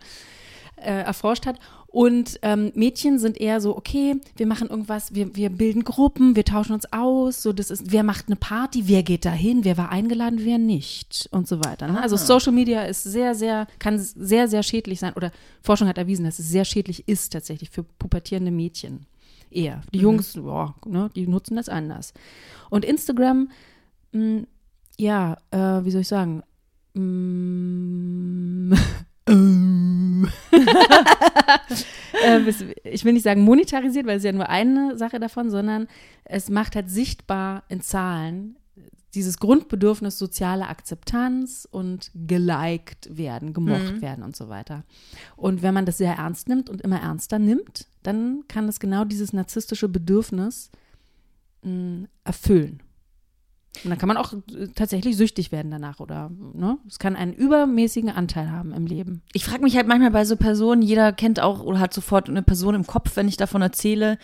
[0.76, 1.58] äh, erforscht hat.
[1.92, 6.44] Und ähm, Mädchen sind eher so, okay, wir machen irgendwas, wir, wir bilden Gruppen, wir
[6.46, 9.90] tauschen uns aus, so das ist, wer macht eine Party, wer geht dahin, wer war
[9.90, 11.88] eingeladen, wer nicht und so weiter.
[11.88, 12.00] Ne?
[12.00, 16.24] Also Social Media ist sehr, sehr, kann sehr, sehr schädlich sein oder Forschung hat erwiesen,
[16.24, 19.04] dass es sehr schädlich ist tatsächlich für pubertierende Mädchen.
[19.50, 19.82] Eher.
[19.92, 20.04] Die mhm.
[20.04, 22.14] Jungs, boah, ne, die nutzen das anders.
[22.70, 23.50] Und Instagram,
[24.12, 24.46] mh, hm,
[24.96, 26.42] ja, äh, wie soll ich sagen,
[26.94, 29.11] mh, äh,
[32.84, 35.86] ich will nicht sagen monetarisiert, weil es ja nur eine Sache davon, sondern
[36.24, 38.56] es macht halt sichtbar in Zahlen
[39.14, 44.02] dieses Grundbedürfnis soziale Akzeptanz und geliked werden, gemocht mhm.
[44.02, 44.84] werden und so weiter.
[45.36, 49.04] Und wenn man das sehr ernst nimmt und immer ernster nimmt, dann kann es genau
[49.04, 50.70] dieses narzisstische Bedürfnis
[51.62, 52.82] mh, erfüllen.
[53.84, 56.78] Und dann kann man auch äh, tatsächlich süchtig werden danach oder ne?
[56.86, 59.22] Es kann einen übermäßigen Anteil haben im Leben.
[59.32, 62.42] Ich frage mich halt manchmal bei so Personen, jeder kennt auch oder hat sofort eine
[62.42, 64.18] Person im Kopf, wenn ich davon erzähle,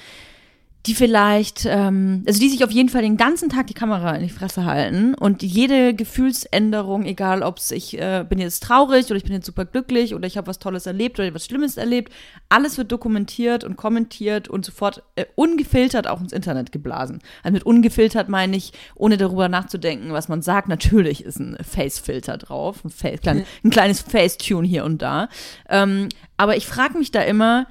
[0.88, 4.22] die vielleicht, ähm, also die sich auf jeden Fall den ganzen Tag die Kamera in
[4.22, 9.16] die Fresse halten und jede Gefühlsänderung, egal ob es ich äh, bin jetzt traurig oder
[9.16, 12.10] ich bin jetzt super glücklich oder ich habe was Tolles erlebt oder was Schlimmes erlebt,
[12.48, 17.18] alles wird dokumentiert und kommentiert und sofort äh, ungefiltert auch ins Internet geblasen.
[17.42, 20.68] Also mit ungefiltert meine ich, ohne darüber nachzudenken, was man sagt.
[20.68, 25.28] Natürlich ist ein Face-Filter drauf, ein, Face, klein, ein kleines Face-Tune hier und da.
[25.68, 27.66] Ähm, aber ich frage mich da immer,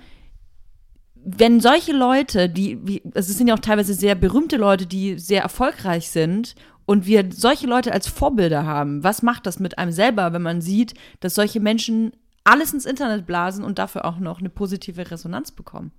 [1.29, 5.19] wenn solche Leute, die, wie, also es sind ja auch teilweise sehr berühmte Leute, die
[5.19, 9.91] sehr erfolgreich sind und wir solche Leute als Vorbilder haben, was macht das mit einem
[9.91, 12.13] selber, wenn man sieht, dass solche Menschen
[12.45, 15.91] alles ins Internet blasen und dafür auch noch eine positive Resonanz bekommen?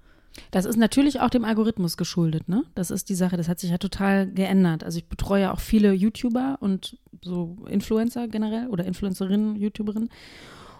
[0.50, 2.62] Das ist natürlich auch dem Algorithmus geschuldet, ne?
[2.74, 4.82] Das ist die Sache, das hat sich ja total geändert.
[4.82, 10.08] Also ich betreue auch viele YouTuber und so Influencer generell oder Influencerinnen, YouTuberinnen.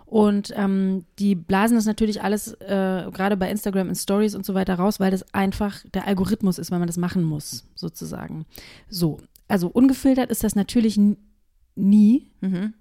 [0.09, 4.55] Und ähm, die blasen das natürlich alles äh, gerade bei Instagram in Stories und so
[4.55, 8.47] weiter raus, weil das einfach der Algorithmus ist, weil man das machen muss, sozusagen.
[8.89, 9.19] So,
[9.49, 10.99] also ungefiltert ist das natürlich
[11.77, 12.73] nie mhm.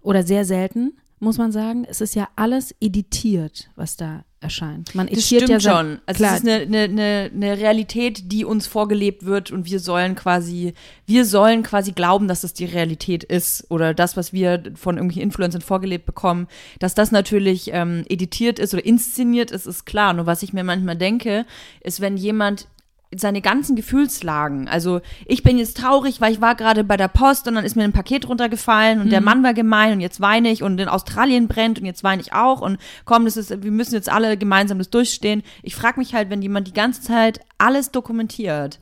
[0.00, 1.84] oder sehr selten muss man sagen.
[1.84, 4.94] Es ist ja alles editiert, was da erscheint.
[4.94, 6.00] Man das stimmt ja schon.
[6.06, 6.36] Also klar.
[6.36, 10.72] es ist eine, eine, eine Realität, die uns vorgelebt wird und wir sollen quasi,
[11.06, 15.22] wir sollen quasi glauben, dass das die Realität ist oder das, was wir von irgendwelchen
[15.22, 16.48] Influencern vorgelebt bekommen,
[16.78, 20.14] dass das natürlich ähm, editiert ist oder inszeniert ist, ist klar.
[20.14, 21.44] Nur was ich mir manchmal denke,
[21.82, 22.66] ist, wenn jemand
[23.14, 24.68] seine ganzen Gefühlslagen.
[24.68, 27.74] Also ich bin jetzt traurig, weil ich war gerade bei der Post und dann ist
[27.74, 29.10] mir ein Paket runtergefallen und mhm.
[29.10, 32.22] der Mann war gemein und jetzt weine ich und in Australien brennt und jetzt weine
[32.22, 35.42] ich auch und komm, das ist, wir müssen jetzt alle gemeinsam das durchstehen.
[35.62, 38.78] Ich frage mich halt, wenn jemand die ganze Zeit alles dokumentiert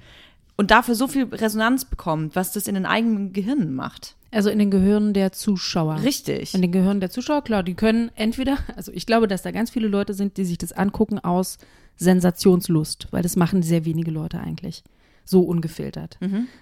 [0.56, 4.14] und dafür so viel Resonanz bekommt, was das in den eigenen Gehirnen macht.
[4.30, 6.02] Also in den Gehirnen der Zuschauer.
[6.02, 6.54] Richtig.
[6.54, 9.70] In den Gehirnen der Zuschauer, klar, die können entweder, also ich glaube, dass da ganz
[9.70, 11.58] viele Leute sind, die sich das angucken aus
[11.96, 14.84] Sensationslust, weil das machen sehr wenige Leute eigentlich.
[15.28, 16.16] so ungefiltert.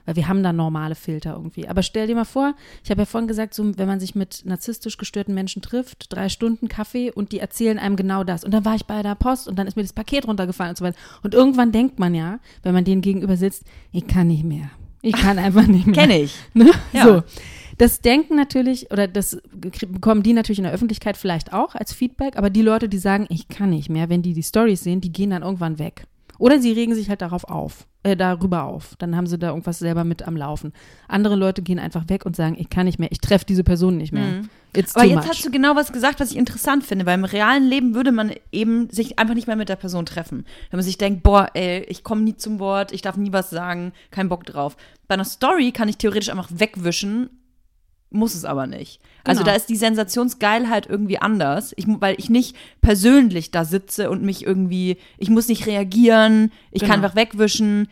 [0.05, 1.69] Weil wir haben da normale Filter irgendwie.
[1.69, 4.43] Aber stell dir mal vor, ich habe ja vorhin gesagt, so, wenn man sich mit
[4.45, 8.45] narzisstisch gestörten Menschen trifft, drei Stunden Kaffee und die erzählen einem genau das.
[8.45, 10.79] Und dann war ich bei der Post und dann ist mir das Paket runtergefallen und
[10.79, 10.99] so weiter.
[11.23, 14.71] Und irgendwann denkt man ja, wenn man denen gegenüber sitzt, ich kann nicht mehr.
[15.07, 15.95] Ich kann einfach nicht mehr.
[15.95, 16.35] Kenne ich.
[16.55, 16.71] Ne?
[16.93, 17.05] Ja.
[17.05, 17.23] So.
[17.79, 22.37] Das denken natürlich, oder das bekommen die natürlich in der Öffentlichkeit vielleicht auch als Feedback,
[22.39, 25.13] aber die Leute, die sagen, ich kann nicht mehr, wenn die die Stories sehen, die
[25.13, 26.07] gehen dann irgendwann weg.
[26.39, 28.95] Oder sie regen sich halt darauf auf, äh, darüber auf.
[28.99, 30.73] Dann haben sie da irgendwas selber mit am Laufen.
[31.09, 33.99] Andere Leute gehen einfach weg und sagen, ich kann nicht mehr, ich treffe diese Person
[33.99, 34.43] nicht mehr.
[34.77, 35.29] It's Aber jetzt much.
[35.29, 38.33] hast du genau was gesagt, was ich interessant finde, weil im realen Leben würde man
[38.53, 40.45] eben sich einfach nicht mehr mit der Person treffen.
[40.71, 43.51] Wenn man sich denkt, boah, ey, ich komme nie zum Wort, ich darf nie was
[43.51, 44.77] sagen, kein Bock drauf.
[45.09, 47.31] Bei einer Story kann ich theoretisch einfach wegwischen,
[48.11, 49.01] muss es aber nicht.
[49.25, 49.51] Also Genau.
[49.51, 54.47] da ist die Sensationsgeilheit irgendwie anders, ich, weil ich nicht persönlich da sitze und mich
[54.47, 57.05] irgendwie, ich muss nicht reagieren, ich kann Genau.
[57.05, 57.89] einfach wegwischen.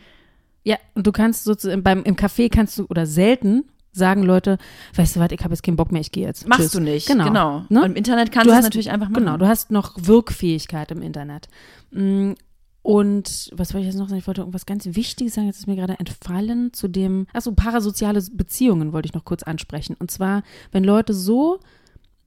[0.63, 4.57] Ja, und du kannst sozusagen beim im Café kannst du oder selten sagen Leute,
[4.95, 6.47] weißt du was, ich habe jetzt keinen Bock mehr, ich gehe jetzt.
[6.47, 6.71] Machst Tschüss.
[6.73, 7.07] du nicht.
[7.07, 7.25] Genau.
[7.25, 7.65] genau.
[7.69, 7.79] Ne?
[7.79, 9.25] Und im Internet kannst Du es natürlich einfach machen.
[9.25, 11.47] Genau, du hast noch Wirkfähigkeit im Internet.
[11.91, 12.33] Mm,
[12.81, 14.19] Und was wollte ich jetzt noch sagen?
[14.19, 18.21] Ich wollte irgendwas ganz Wichtiges sagen, jetzt ist mir gerade entfallen zu dem, achso, parasoziale
[18.31, 19.95] Beziehungen wollte ich noch kurz ansprechen.
[19.97, 21.59] Und zwar, wenn Leute so,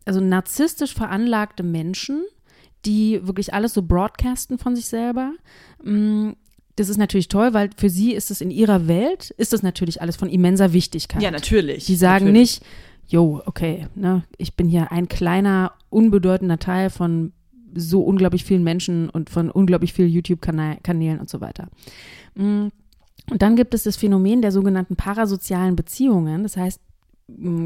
[0.05, 2.25] also narzisstisch veranlagte Menschen,
[2.87, 5.33] die wirklich alles so broadcasten von sich selber,
[5.85, 6.31] mm,
[6.79, 10.01] das ist natürlich toll, weil für sie ist es in ihrer Welt, ist das natürlich
[10.01, 11.23] alles von immenser Wichtigkeit.
[11.23, 11.87] Ja, natürlich.
[11.87, 12.61] Die sagen natürlich.
[12.61, 12.63] nicht,
[13.09, 17.33] jo, okay, ne, ich bin hier ein kleiner, unbedeutender Teil von
[17.75, 21.69] so unglaublich vielen Menschen und von unglaublich vielen YouTube-Kanälen und so weiter.
[22.35, 22.69] Mm,
[23.31, 26.43] Und dann gibt es das Phänomen der sogenannten parasozialen Beziehungen.
[26.43, 26.81] Das heißt,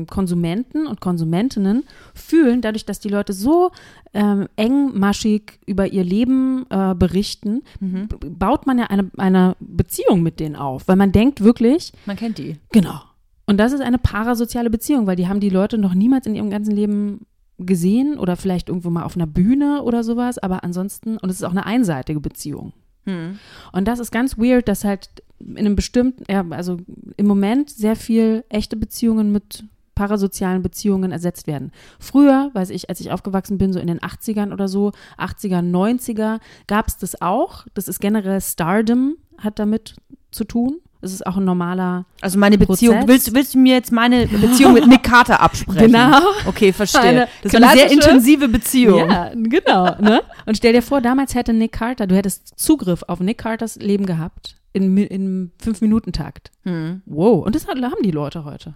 [0.08, 3.70] Konsumenten und Konsumentinnen fühlen, dadurch, dass die Leute so
[4.12, 8.08] ähm, engmaschig über ihr Leben äh, berichten, Mhm.
[8.38, 12.38] baut man ja eine, eine Beziehung mit denen auf, weil man denkt wirklich, Man kennt
[12.38, 12.56] die.
[12.72, 13.00] Genau.
[13.46, 16.50] Und das ist eine parasoziale Beziehung, weil die haben die Leute noch niemals in ihrem
[16.50, 17.26] ganzen Leben
[17.58, 21.44] gesehen oder vielleicht irgendwo mal auf einer Bühne oder sowas, aber ansonsten, und es ist
[21.44, 22.72] auch eine einseitige Beziehung.
[23.04, 23.38] Hm.
[23.72, 25.08] Und das ist ganz weird, dass halt
[25.46, 26.78] in einem bestimmten, ja, also
[27.16, 31.70] im Moment sehr viel echte Beziehungen mit parasozialen Beziehungen ersetzt werden.
[31.98, 36.40] Früher, weiß ich, als ich aufgewachsen bin, so in den 80ern oder so, 80er, 90er,
[36.66, 37.66] gab es das auch.
[37.74, 39.96] Das ist generell Stardom, hat damit
[40.30, 40.78] zu tun.
[41.02, 43.08] Es ist auch ein normaler Also meine Beziehung, Prozess.
[43.08, 45.82] willst, willst du mir jetzt meine Beziehung mit Nick Carter absprechen?
[45.92, 46.20] Genau.
[46.46, 47.00] Okay, verstehe.
[47.00, 49.10] Eine das ist eine sehr intensive Beziehung.
[49.10, 49.96] Ja, genau.
[50.00, 50.22] Ne?
[50.46, 54.06] Und stell dir vor, damals hätte Nick Carter, du hättest Zugriff auf Nick Carters Leben
[54.06, 56.50] gehabt in, in Fünf-Minuten-Takt.
[56.62, 57.02] Hm.
[57.06, 57.44] Wow.
[57.44, 58.74] Und das haben die Leute heute.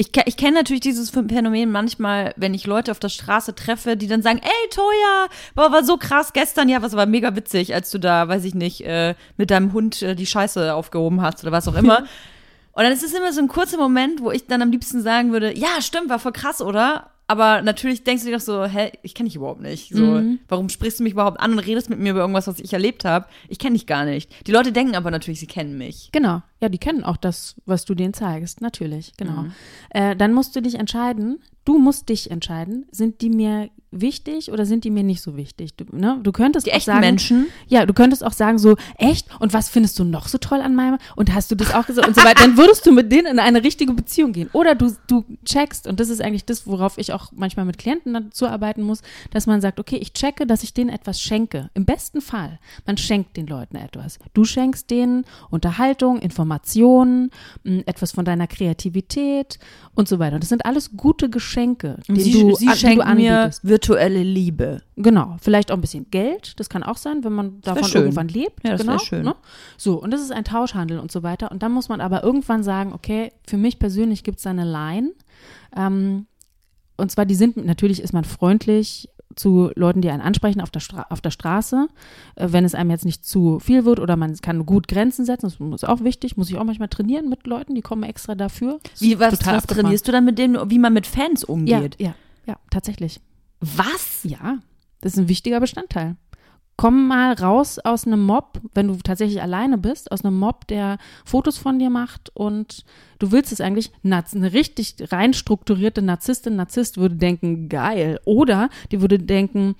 [0.00, 4.06] Ich, ich kenne natürlich dieses Phänomen manchmal, wenn ich Leute auf der Straße treffe, die
[4.06, 7.90] dann sagen, ey Toya, boah, war so krass gestern, ja, was war mega witzig, als
[7.90, 11.52] du da, weiß ich nicht, äh, mit deinem Hund äh, die Scheiße aufgehoben hast oder
[11.52, 11.98] was auch immer.
[12.72, 15.32] Und dann ist es immer so ein kurzer Moment, wo ich dann am liebsten sagen
[15.32, 17.10] würde, ja, stimmt, war voll krass, oder?
[17.30, 19.94] Aber natürlich denkst du dir doch so, hä, ich kenne dich überhaupt nicht.
[19.94, 20.40] So, Mhm.
[20.48, 23.04] warum sprichst du mich überhaupt an und redest mit mir über irgendwas, was ich erlebt
[23.04, 23.26] habe?
[23.48, 24.48] Ich kenne dich gar nicht.
[24.48, 26.08] Die Leute denken aber natürlich, sie kennen mich.
[26.10, 26.42] Genau.
[26.60, 28.60] Ja, die kennen auch das, was du denen zeigst.
[28.60, 29.42] Natürlich, genau.
[29.42, 29.52] Mhm.
[29.90, 31.38] Äh, dann musst du dich entscheiden.
[31.70, 32.84] Du musst dich entscheiden.
[32.90, 35.74] Sind die mir wichtig oder sind die mir nicht so wichtig?
[35.74, 36.18] Du, ne?
[36.20, 37.46] du könntest Die auch echten sagen, Menschen.
[37.68, 39.28] Ja, du könntest auch sagen so, echt?
[39.40, 40.98] Und was findest du noch so toll an meinem?
[41.14, 42.08] Und hast du das auch gesagt?
[42.08, 42.42] Und so weiter.
[42.42, 44.50] Dann würdest du mit denen in eine richtige Beziehung gehen.
[44.52, 48.14] Oder du, du checkst, und das ist eigentlich das, worauf ich auch manchmal mit Klienten
[48.14, 51.70] dazu arbeiten muss, dass man sagt, okay, ich checke, dass ich denen etwas schenke.
[51.74, 52.58] Im besten Fall.
[52.84, 54.18] Man schenkt den Leuten etwas.
[54.34, 57.30] Du schenkst denen Unterhaltung, Informationen,
[57.64, 59.60] etwas von deiner Kreativität
[59.94, 60.40] und so weiter.
[60.40, 63.64] Das sind alles gute Geschenke, Und die sie, du, sie an- du schenken mir anbietest.
[63.66, 64.82] virtuelle Liebe.
[64.96, 68.02] Genau, vielleicht auch ein bisschen Geld, das kann auch sein, wenn man davon schön.
[68.02, 68.64] irgendwann lebt.
[68.64, 69.24] Ja, das genau, schön.
[69.24, 69.34] Ne?
[69.76, 71.50] So, und das ist ein Tauschhandel und so weiter.
[71.50, 75.12] Und dann muss man aber irgendwann sagen, okay, für mich persönlich gibt es eine Line.
[75.76, 76.26] Ähm,
[76.96, 80.80] und zwar, die sind, natürlich ist man freundlich zu Leuten, die einen ansprechen auf der,
[80.80, 81.88] Stra auf der Straße,
[82.36, 85.52] äh, wenn es einem jetzt nicht zu viel wird oder man kann gut Grenzen setzen,
[85.70, 88.80] das ist auch wichtig, muss ich auch manchmal trainieren mit Leuten, die kommen extra dafür.
[88.98, 91.96] Wie, was, was trainierst du dann mit denen, wie man mit Fans Ja, umgeht?
[92.00, 92.14] ja,
[92.46, 93.20] ja, tatsächlich.
[93.60, 94.20] Was?
[94.24, 94.58] Ja,
[95.00, 96.16] das ist ein wichtiger Bestandteil.
[96.80, 100.96] Komm mal raus aus einem Mob, wenn du tatsächlich alleine bist, aus einem Mob, der
[101.26, 102.86] Fotos von dir macht und
[103.18, 108.18] du willst es eigentlich, eine richtig rein strukturierte Narzisstin, Narzisst würde denken, geil.
[108.24, 109.74] Oder die würde denken,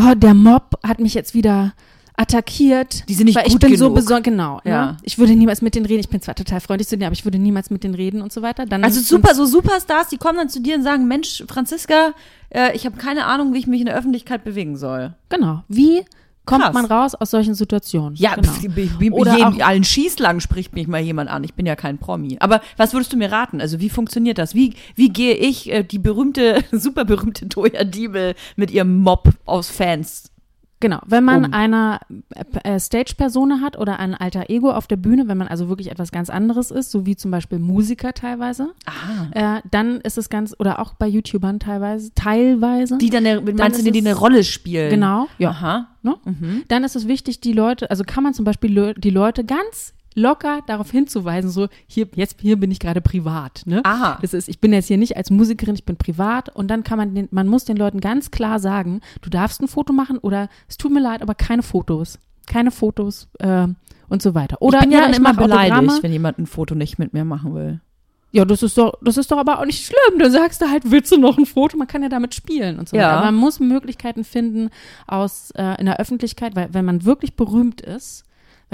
[0.00, 1.72] oh, der Mob hat mich jetzt wieder
[2.16, 3.08] attackiert.
[3.08, 3.96] Die sind nicht weil ich gut bin so genug.
[3.96, 4.60] besonders, genau.
[4.64, 4.86] Ja.
[4.92, 4.96] Ne?
[5.02, 6.00] Ich würde niemals mit denen reden.
[6.00, 8.32] Ich bin zwar total freundlich zu denen, aber ich würde niemals mit denen reden und
[8.32, 8.66] so weiter.
[8.66, 12.12] Dann Also super, so Superstars, die kommen dann zu dir und sagen, Mensch, Franziska,
[12.50, 15.14] äh, ich habe keine Ahnung, wie ich mich in der Öffentlichkeit bewegen soll.
[15.28, 15.64] Genau.
[15.68, 16.02] Wie
[16.46, 16.74] kommt Krass.
[16.74, 18.16] man raus aus solchen Situationen.
[18.16, 18.52] Ja, genau.
[18.52, 18.66] pf,
[18.98, 21.42] wie, Oder auch- allen Schießlang spricht mich mal jemand an.
[21.42, 22.36] Ich bin ja kein Promi.
[22.40, 23.62] Aber was würdest du mir raten?
[23.62, 24.54] Also wie funktioniert das?
[24.54, 29.70] Wie, wie gehe ich, äh, die berühmte, super berühmte Toya Diebel mit ihrem Mob aus
[29.70, 30.30] Fans?
[30.80, 31.52] Genau, wenn man um.
[31.54, 31.98] eine
[32.62, 36.12] äh, Stage-Persona hat oder ein alter Ego auf der Bühne, wenn man also wirklich etwas
[36.12, 39.56] ganz anderes ist, so wie zum Beispiel Musiker teilweise, Ah.
[39.56, 42.98] äh, dann ist es ganz, oder auch bei YouTubern teilweise, teilweise.
[42.98, 44.90] Die dann, eine, meinst ist du, die eine Rolle spielen?
[44.90, 45.50] Genau, ja.
[45.50, 45.88] Aha.
[46.02, 46.16] Ne?
[46.68, 50.60] Dann ist es wichtig, die Leute, also kann man zum Beispiel die Leute ganz locker
[50.66, 53.80] darauf hinzuweisen, so hier jetzt hier bin ich gerade privat, ne?
[53.84, 54.18] Aha.
[54.22, 56.98] Das ist, ich bin jetzt hier nicht als Musikerin, ich bin privat und dann kann
[56.98, 60.48] man den, man muss den Leuten ganz klar sagen, du darfst ein Foto machen oder
[60.68, 63.66] es tut mir leid, aber keine Fotos, keine Fotos äh,
[64.08, 64.60] und so weiter.
[64.60, 65.70] Oder ich bin ja, dann immer mach Autogramme.
[65.80, 67.80] beleidigt, wenn jemand ein Foto nicht mit mir machen will.
[68.32, 70.18] Ja, das ist doch, das ist doch aber auch nicht schlimm.
[70.18, 71.76] Da sagst du halt, willst du noch ein Foto?
[71.76, 73.02] Man kann ja damit spielen und so Ja.
[73.04, 73.12] weiter.
[73.18, 74.70] Aber man muss Möglichkeiten finden
[75.06, 78.24] aus äh, in der Öffentlichkeit, weil wenn man wirklich berühmt ist,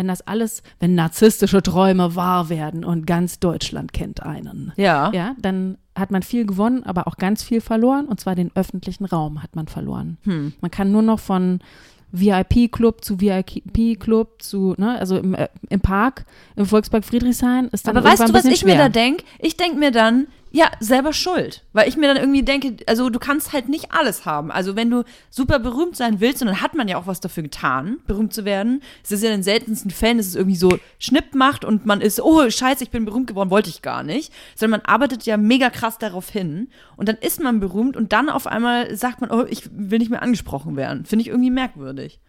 [0.01, 5.13] wenn das alles, wenn narzisstische Träume wahr werden und ganz Deutschland kennt einen, Ja.
[5.13, 8.07] ja, dann hat man viel gewonnen, aber auch ganz viel verloren.
[8.07, 10.17] Und zwar den öffentlichen Raum hat man verloren.
[10.25, 10.55] Hm.
[10.63, 11.59] Man kann nur noch von
[12.13, 16.25] VIP-Club zu VIP-Club zu, ne, also im, äh, im Park,
[16.57, 18.85] im Volkspark Friedrichshain ist dann Aber weißt du, was ich mir schwer.
[18.85, 19.25] da denke?
[19.39, 21.65] Ich denke mir dann, ja, selber schuld.
[21.73, 24.51] Weil ich mir dann irgendwie denke, also du kannst halt nicht alles haben.
[24.51, 27.45] Also wenn du super berühmt sein willst, und dann hat man ja auch was dafür
[27.45, 28.83] getan, berühmt zu werden.
[29.05, 32.01] Es ist ja in den seltensten Fällen, dass es irgendwie so Schnipp macht und man
[32.01, 34.33] ist, oh scheiße, ich bin berühmt geworden, wollte ich gar nicht.
[34.57, 36.69] Sondern man arbeitet ja mega krass darauf hin.
[36.97, 40.11] Und dann ist man berühmt und dann auf einmal sagt man, oh, ich will nicht
[40.11, 41.05] mehr angesprochen werden.
[41.05, 42.21] Finde ich irgendwie merkwürdig.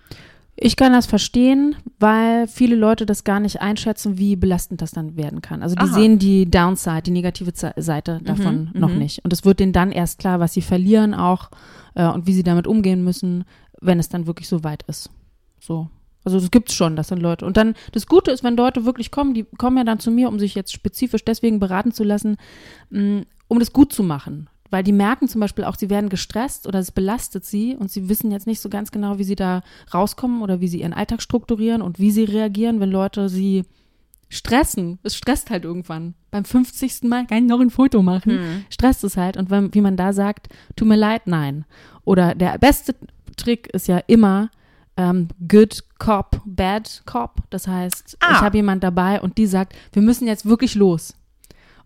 [0.63, 5.17] Ich kann das verstehen, weil viele Leute das gar nicht einschätzen, wie belastend das dann
[5.17, 5.63] werden kann.
[5.63, 5.91] Also die Aha.
[5.91, 9.25] sehen die Downside, die negative Seite davon noch nicht.
[9.25, 11.49] Und es wird denen dann erst klar, was sie verlieren auch
[11.95, 13.43] äh, und wie sie damit umgehen müssen,
[13.81, 15.09] wenn es dann wirklich so weit ist.
[15.59, 15.89] So.
[16.23, 17.43] Also das gibt's schon, das sind Leute.
[17.47, 20.29] Und dann, das Gute ist, wenn Leute wirklich kommen, die kommen ja dann zu mir,
[20.29, 22.37] um sich jetzt spezifisch deswegen beraten zu lassen,
[22.91, 24.47] mh, um das gut zu machen.
[24.71, 28.09] Weil die merken zum Beispiel auch, sie werden gestresst oder es belastet sie und sie
[28.09, 29.61] wissen jetzt nicht so ganz genau, wie sie da
[29.93, 33.65] rauskommen oder wie sie ihren Alltag strukturieren und wie sie reagieren, wenn Leute sie
[34.29, 34.97] stressen.
[35.03, 36.13] Es stresst halt irgendwann.
[36.31, 37.03] Beim 50.
[37.03, 38.63] Mal kann ich noch ein Foto machen.
[38.69, 39.35] Stresst es halt.
[39.37, 41.65] Und wenn, wie man da sagt, tut mir leid, nein.
[42.05, 42.95] Oder der beste
[43.35, 44.49] Trick ist ja immer
[44.97, 47.41] ähm, good cop, bad cop.
[47.49, 48.31] Das heißt, Ah.
[48.35, 51.13] ich habe jemand dabei und die sagt, wir müssen jetzt wirklich los.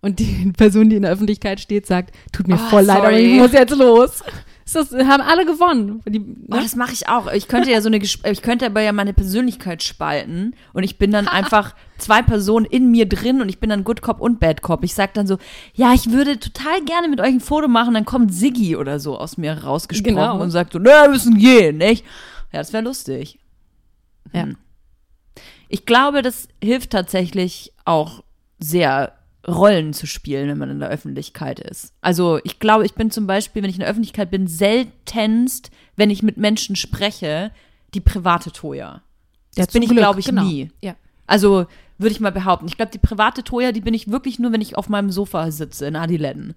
[0.05, 3.09] Und die Person, die in der Öffentlichkeit steht, sagt, tut mir Oh, voll leid, aber
[3.09, 3.33] sorry.
[3.33, 4.23] ich muss jetzt los.
[4.73, 6.01] Das haben alle gewonnen.
[6.07, 6.61] Die, Oh, ne?
[6.61, 7.31] das mache ich auch.
[7.31, 11.11] Ich könnte ja so eine, ich könnte aber ja meine Persönlichkeit spalten und ich bin
[11.11, 14.61] dann einfach zwei Personen in mir drin und ich bin dann Good Cop und Bad
[14.61, 14.83] Cop.
[14.83, 15.37] Ich sag dann so,
[15.73, 19.17] ja, ich würde total gerne mit euch ein Foto machen, dann kommt Siggi oder so
[19.17, 20.39] aus mir rausgesprochen Genau.
[20.41, 22.03] und sagt so, ne, wir müssen gehen, nicht?
[22.51, 23.39] Ja, das wäre lustig.
[24.33, 24.43] Ja.
[24.43, 24.57] Hm.
[25.69, 28.23] Ich glaube, das hilft tatsächlich auch
[28.59, 29.13] sehr,
[29.47, 31.93] Rollen zu spielen, wenn man in der Öffentlichkeit ist.
[32.01, 36.09] Also ich glaube, ich bin zum Beispiel, wenn ich in der Öffentlichkeit bin, seltenst, wenn
[36.09, 37.51] ich mit Menschen spreche,
[37.93, 39.01] die private Toya.
[39.55, 40.43] Das Ja, bin ich, glaube ich, genau.
[40.43, 40.71] nie.
[40.81, 40.95] Ja.
[41.27, 42.67] Also würde ich mal behaupten.
[42.67, 45.49] Ich glaube, die private Toya, die bin ich wirklich nur, wenn ich auf meinem Sofa
[45.51, 46.55] sitze in Adiletten.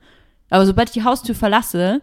[0.51, 2.01] Aber sobald ich die Haustür verlasse,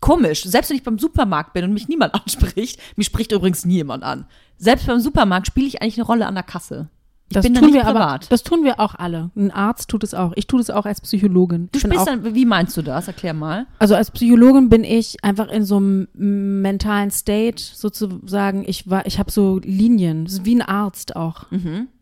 [0.00, 0.44] komisch.
[0.44, 4.04] Selbst wenn ich beim Supermarkt bin und mich niemand anspricht, mich spricht übrigens nie jemand
[4.04, 4.26] an.
[4.58, 6.88] Selbst beim Supermarkt spiele ich eigentlich eine Rolle an der Kasse.
[7.34, 8.32] Das bin tun wir aber, privat.
[8.32, 9.30] das tun wir auch alle.
[9.36, 10.32] Ein Arzt tut es auch.
[10.36, 11.68] Ich tue es auch als Psychologin.
[11.72, 13.08] du auch, dann, wie meinst du das?
[13.08, 13.66] Erklär mal.
[13.78, 18.64] also als Psychologin bin ich einfach in so einem mentalen State sozusagen.
[18.66, 20.24] Ich war, ich habe so Linien.
[20.24, 21.46] Das ist wie ein Arzt auch.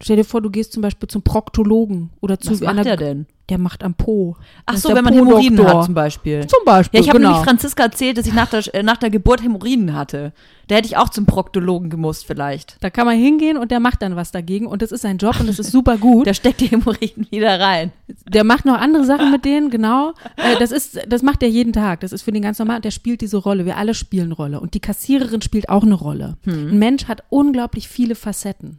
[0.00, 2.54] Stell dir vor, du gehst zum Beispiel zum Proktologen oder zu Mhm.
[2.54, 2.82] Was macht einer.
[2.84, 3.26] der denn?
[3.52, 4.34] Der macht am Po.
[4.64, 6.46] Ach so, der wenn man Hämorrhoiden hat zum Beispiel.
[6.46, 6.98] Zum Beispiel.
[6.98, 7.32] Ja, ich habe genau.
[7.32, 10.32] nämlich Franziska erzählt, dass ich nach der, äh, nach der Geburt Hämorrhoiden hatte.
[10.68, 12.82] Da hätte ich auch zum Proktologen gemusst vielleicht.
[12.82, 15.38] Da kann man hingehen und der macht dann was dagegen und das ist sein Job
[15.38, 16.26] und das ist super gut.
[16.32, 17.92] Da steckt die Hämorrhoiden wieder rein.
[18.26, 20.14] Der macht noch andere Sachen mit denen, genau.
[20.36, 22.00] Äh, das ist, das macht er jeden Tag.
[22.00, 22.80] Das ist für den ganz normal.
[22.80, 23.66] Der spielt diese Rolle.
[23.66, 24.60] Wir alle spielen Rolle.
[24.60, 26.38] Und die Kassiererin spielt auch eine Rolle.
[26.46, 28.78] Ein Mensch hat unglaublich viele Facetten.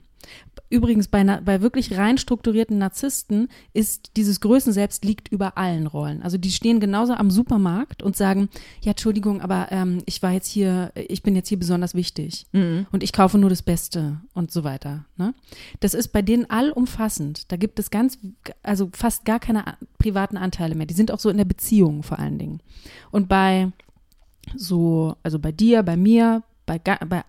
[0.69, 6.23] Übrigens, bei, bei wirklich rein strukturierten Narzissten ist dieses Größenselbst liegt über allen Rollen.
[6.23, 8.49] Also die stehen genauso am Supermarkt und sagen,
[8.81, 12.47] ja, Entschuldigung, aber ähm, ich war jetzt hier, ich bin jetzt hier besonders wichtig
[12.91, 15.05] und ich kaufe nur das Beste und so weiter.
[15.15, 15.35] Ne?
[15.79, 17.51] Das ist bei denen allumfassend.
[17.51, 18.17] Da gibt es ganz,
[18.63, 20.87] also fast gar keine privaten Anteile mehr.
[20.87, 22.61] Die sind auch so in der Beziehung vor allen Dingen.
[23.11, 23.71] Und bei
[24.55, 27.23] so, also bei dir, bei mir, bei, bei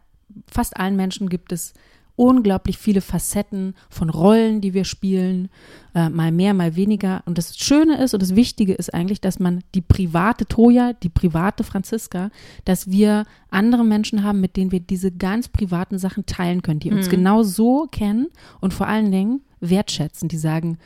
[0.47, 1.75] fast allen Menschen gibt es
[2.17, 5.49] unglaublich viele Facetten von Rollen, die wir spielen,
[5.95, 7.23] äh, mal mehr, mal weniger.
[7.27, 11.09] Und das Schöne ist und das Wichtige ist eigentlich, dass man die private Toja, die
[11.09, 12.31] private Franziska,
[12.65, 16.93] dass wir andere Menschen haben, mit denen wir diese ganz privaten Sachen teilen können, die
[16.93, 17.11] uns Mhm.
[17.11, 18.29] genau so kennen
[18.61, 20.79] und vor allen Dingen wertschätzen, die sagen,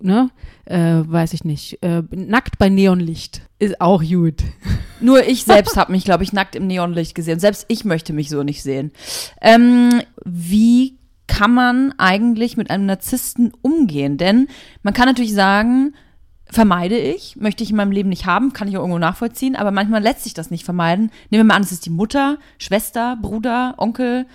[0.00, 0.30] ne,
[0.64, 4.42] äh, weiß ich nicht, äh, nackt bei Neonlicht ist auch gut.
[5.00, 7.40] Nur ich selbst habe mich, glaube ich, nackt im Neonlicht gesehen.
[7.40, 8.92] Selbst ich möchte mich so nicht sehen.
[9.40, 14.16] Ähm, wie kann man eigentlich mit einem Narzissten umgehen?
[14.16, 14.48] Denn
[14.82, 15.94] man kann natürlich sagen,
[16.48, 19.72] vermeide ich, möchte ich in meinem Leben nicht haben, kann ich auch irgendwo nachvollziehen, aber
[19.72, 21.10] manchmal lässt sich das nicht vermeiden.
[21.30, 24.26] Nehmen wir mal an, es ist die Mutter, Schwester, Bruder, Onkel,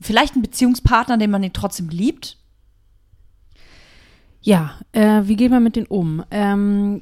[0.00, 2.36] vielleicht ein Beziehungspartner, den man ihn trotzdem liebt.
[4.46, 6.24] Ja, äh, wie geht man mit denen um?
[6.30, 7.00] Ähm,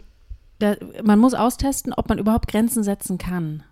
[0.60, 3.62] da, man muss austesten, ob man überhaupt Grenzen setzen kann.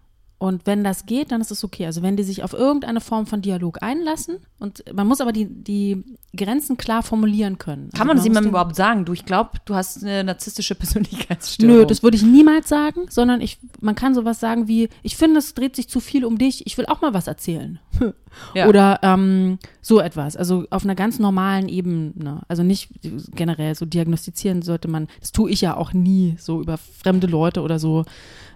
[0.43, 1.87] Und wenn das geht, dann ist es okay.
[1.87, 5.47] Also wenn die sich auf irgendeine Form von Dialog einlassen und man muss aber die,
[5.47, 6.03] die
[6.37, 7.91] Grenzen klar formulieren können.
[7.91, 9.05] Kann also man das muss jemandem überhaupt sagen?
[9.05, 11.77] Du, ich glaube, du hast eine narzisstische Persönlichkeitsstörung.
[11.77, 15.39] Nö, das würde ich niemals sagen, sondern ich, man kann sowas sagen wie, ich finde,
[15.39, 17.79] es dreht sich zu viel um dich, ich will auch mal was erzählen.
[18.55, 18.67] Ja.
[18.67, 20.37] Oder ähm, so etwas.
[20.37, 22.41] Also auf einer ganz normalen Ebene.
[22.49, 22.89] Also nicht
[23.35, 27.61] generell so diagnostizieren sollte man, das tue ich ja auch nie, so über fremde Leute
[27.61, 28.07] oder so.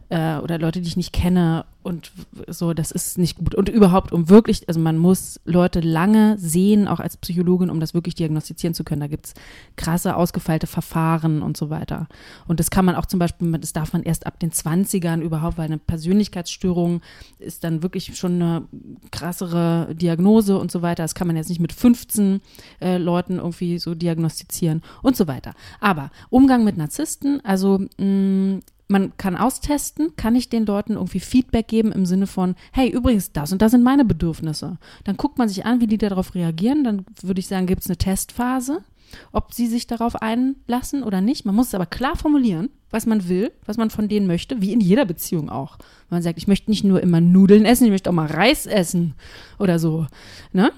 [0.09, 2.11] Äh, oder Leute, die ich nicht kenne und
[2.49, 3.55] so, das ist nicht gut.
[3.55, 7.95] Und überhaupt, um wirklich, also man muss Leute lange sehen, auch als Psychologin, um das
[7.95, 9.01] wirklich diagnostizieren zu können.
[9.01, 9.35] Da gibt's
[9.77, 12.09] krasse, ausgefeilte Verfahren und so weiter.
[12.49, 15.59] Und das kann man auch zum Beispiel, das darf man erst ab den 20ern überhaupt,
[15.59, 17.03] weil eine Persönlichkeitsstörung
[17.39, 18.65] ist dann wirklich schon eine
[19.13, 21.05] krassere Diagnose und so weiter.
[21.05, 22.41] Das kann man jetzt nicht mit 15
[22.81, 25.53] äh, Leuten irgendwie so diagnostizieren und so weiter.
[25.81, 31.69] Aber Umgang mit Narzissten, also mh, man kann austesten, kann ich den Leuten irgendwie Feedback
[31.69, 34.79] geben im Sinne von, hey, übrigens, das und das sind meine Bedürfnisse.
[35.05, 36.85] Dann guckt man sich an, wie die darauf reagieren.
[36.85, 38.85] Dann würde ich sagen, gibt es eine Testphase,
[39.33, 41.45] ob sie sich darauf einlassen oder nicht.
[41.45, 44.73] Man muss es aber klar formulieren, was man will, was man von denen möchte, wie
[44.73, 45.79] in jeder Beziehung auch.
[46.09, 49.15] Man sagt, ich möchte nicht nur immer Nudeln essen, ich möchte auch mal Reis essen
[49.59, 50.07] oder so.
[50.53, 50.71] Ne?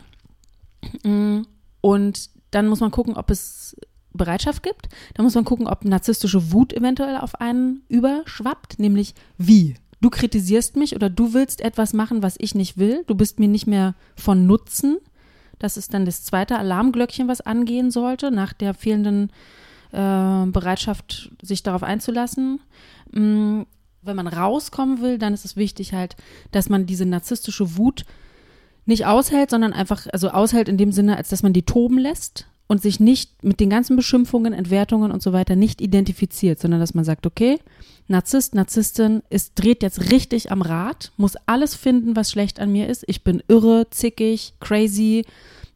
[1.05, 1.43] Mm,
[1.83, 3.77] Und dann muss man gucken, ob es
[4.13, 4.89] Bereitschaft gibt.
[5.15, 9.77] Dann muss man gucken, ob narzisstische Wut eventuell auf einen überschwappt, nämlich wie.
[10.01, 13.05] Du kritisierst mich oder du willst etwas machen, was ich nicht will.
[13.07, 14.99] Du bist mir nicht mehr von Nutzen.
[15.59, 19.31] Das ist dann das zweite Alarmglöckchen, was angehen sollte, nach der fehlenden
[19.91, 22.61] äh, Bereitschaft, sich darauf einzulassen.
[23.11, 23.63] Mm,
[24.03, 26.17] wenn man rauskommen will, dann ist es wichtig halt,
[26.53, 28.05] dass man diese narzisstische Wut
[28.87, 32.47] nicht aushält, sondern einfach, also aushält in dem Sinne, als dass man die toben lässt
[32.69, 36.95] und sich nicht mit den ganzen Beschimpfungen, Entwertungen und so weiter nicht identifiziert, sondern dass
[36.95, 37.59] man sagt, okay,
[38.11, 42.89] Narzisst, Narzisstin ist, dreht jetzt richtig am Rad, muss alles finden, was schlecht an mir
[42.89, 43.05] ist.
[43.07, 45.27] Ich bin irre, zickig, crazy,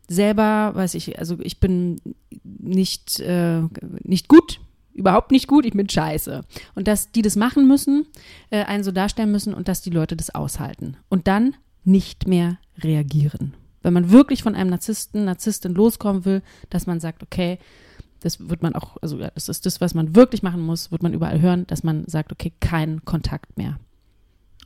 [0.09, 2.01] selber, weiß ich, also ich bin
[2.43, 3.61] nicht, äh,
[4.03, 4.61] nicht gut,
[4.95, 6.41] überhaupt nicht gut, ich bin scheiße.
[6.75, 8.07] Und dass die das machen müssen,
[8.49, 10.97] äh, einen so darstellen müssen und dass die Leute das aushalten.
[11.11, 13.53] Und dann nicht mehr reagieren.
[13.83, 17.59] Wenn man wirklich von einem Narzissten, Narzisstin loskommen will, dass man sagt, okay,
[18.21, 21.13] das wird man auch, also das ist das, was man wirklich machen muss, wird man
[21.13, 23.79] überall hören, dass man sagt, okay, kein Kontakt mehr.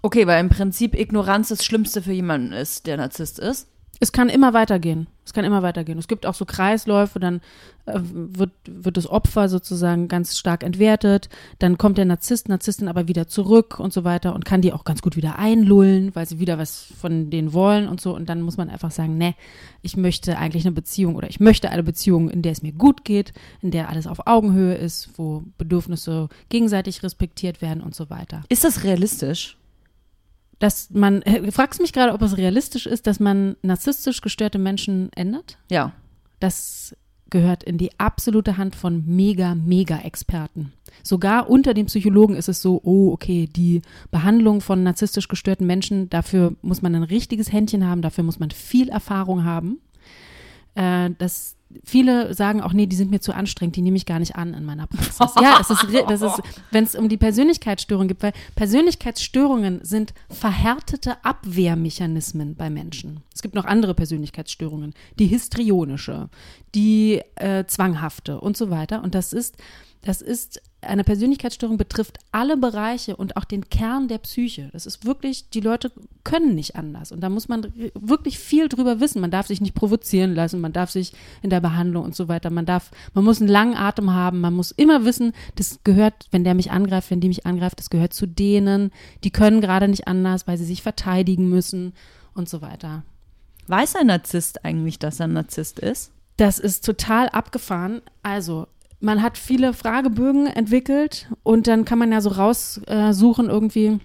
[0.02, 3.68] Okay, weil im Prinzip Ignoranz das Schlimmste für jemanden ist, der Narzisst ist.
[4.00, 5.06] Es kann immer weitergehen.
[5.24, 5.98] Es kann immer weitergehen.
[5.98, 7.40] Es gibt auch so Kreisläufe, dann
[7.86, 11.28] äh, wird, wird das Opfer sozusagen ganz stark entwertet,
[11.58, 14.84] dann kommt der Narzisst, Narzisstin aber wieder zurück und so weiter und kann die auch
[14.84, 18.14] ganz gut wieder einlullen, weil sie wieder was von denen wollen und so.
[18.14, 19.34] Und dann muss man einfach sagen, ne,
[19.82, 23.04] ich möchte eigentlich eine Beziehung oder ich möchte eine Beziehung, in der es mir gut
[23.04, 23.32] geht,
[23.62, 28.42] in der alles auf Augenhöhe ist, wo Bedürfnisse gegenseitig respektiert werden und so weiter.
[28.48, 29.56] Ist das realistisch?
[30.58, 35.58] Dass man, fragst mich gerade, ob es realistisch ist, dass man narzisstisch gestörte Menschen ändert?
[35.70, 35.92] Ja.
[36.40, 36.96] Das
[37.28, 40.72] gehört in die absolute Hand von mega, mega Experten.
[41.02, 46.08] Sogar unter den Psychologen ist es so, oh, okay, die Behandlung von narzisstisch gestörten Menschen,
[46.08, 49.80] dafür muss man ein richtiges Händchen haben, dafür muss man viel Erfahrung haben.
[50.74, 54.18] Äh, das, viele sagen auch, nee, die sind mir zu anstrengend, die nehme ich gar
[54.18, 55.18] nicht an in meiner Praxis.
[55.40, 61.24] ja, es ist, das ist, wenn es um die Persönlichkeitsstörung geht, weil Persönlichkeitsstörungen sind verhärtete
[61.24, 63.22] Abwehrmechanismen bei Menschen.
[63.34, 66.28] Es gibt noch andere Persönlichkeitsstörungen, die histrionische,
[66.74, 69.02] die äh, zwanghafte und so weiter.
[69.02, 69.56] Und das ist,
[70.02, 74.68] das ist, eine Persönlichkeitsstörung betrifft alle Bereiche und auch den Kern der Psyche.
[74.72, 75.92] Das ist wirklich, die Leute
[76.24, 77.12] können nicht anders.
[77.12, 79.20] Und da muss man wirklich viel drüber wissen.
[79.20, 81.12] Man darf sich nicht provozieren lassen, man darf sich
[81.42, 84.54] in der Behandlung und so weiter, man darf, man muss einen langen Atem haben, man
[84.54, 88.14] muss immer wissen, das gehört, wenn der mich angreift, wenn die mich angreift, das gehört
[88.14, 88.90] zu denen,
[89.24, 91.92] die können gerade nicht anders, weil sie sich verteidigen müssen
[92.34, 93.02] und so weiter.
[93.66, 96.12] Weiß ein Narzisst eigentlich, dass er ein Narzisst ist?
[96.36, 98.02] Das ist total abgefahren.
[98.22, 98.68] Also,
[99.00, 104.00] man hat viele Fragebögen entwickelt und dann kann man ja so raussuchen irgendwie,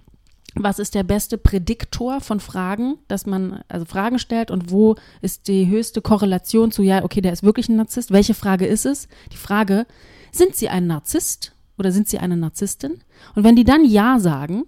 [0.56, 5.48] was ist der beste Prädiktor von Fragen, dass man also Fragen stellt und wo ist
[5.48, 8.12] die höchste Korrelation zu, ja, okay, der ist wirklich ein Narzisst.
[8.12, 9.08] Welche Frage ist es?
[9.32, 9.86] Die Frage,
[10.32, 13.02] sind Sie ein Narzisst oder sind Sie eine Narzisstin?
[13.36, 14.66] Und wenn die dann Ja sagen,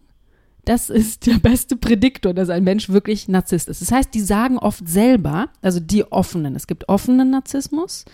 [0.65, 3.81] das ist der beste Prädiktor, dass ein Mensch wirklich Narzisst ist.
[3.81, 8.05] Das heißt, die sagen oft selber, also die offenen, es gibt offenen Narzissmus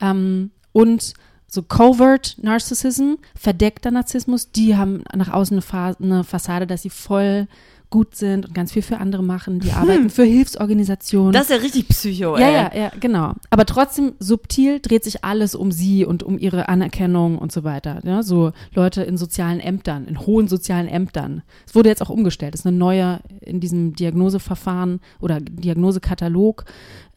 [0.00, 1.14] ähm, und
[1.48, 6.90] so Covert Narcissism, verdeckter Narzissmus, die haben nach außen eine, Fa eine Fassade, dass sie
[6.90, 7.48] voll
[7.90, 9.60] gut sind und ganz viel für andere machen.
[9.60, 10.10] Die arbeiten hm.
[10.10, 11.32] für Hilfsorganisationen.
[11.32, 12.42] Das ist ja richtig Psycho, ey.
[12.42, 13.32] Ja, ja, ja, genau.
[13.50, 18.00] Aber trotzdem subtil dreht sich alles um sie und um ihre Anerkennung und so weiter.
[18.04, 21.42] Ja, so Leute in sozialen Ämtern, in hohen sozialen Ämtern.
[21.66, 22.54] Es wurde jetzt auch umgestellt.
[22.54, 26.64] Das ist eine neue in diesem Diagnoseverfahren oder Diagnosekatalog,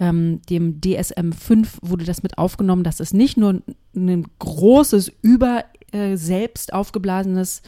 [0.02, 3.62] ähm, dem DSM-5 wurde das mit aufgenommen, dass es nicht nur
[3.96, 7.62] ein großes, über äh, selbst aufgeblasenes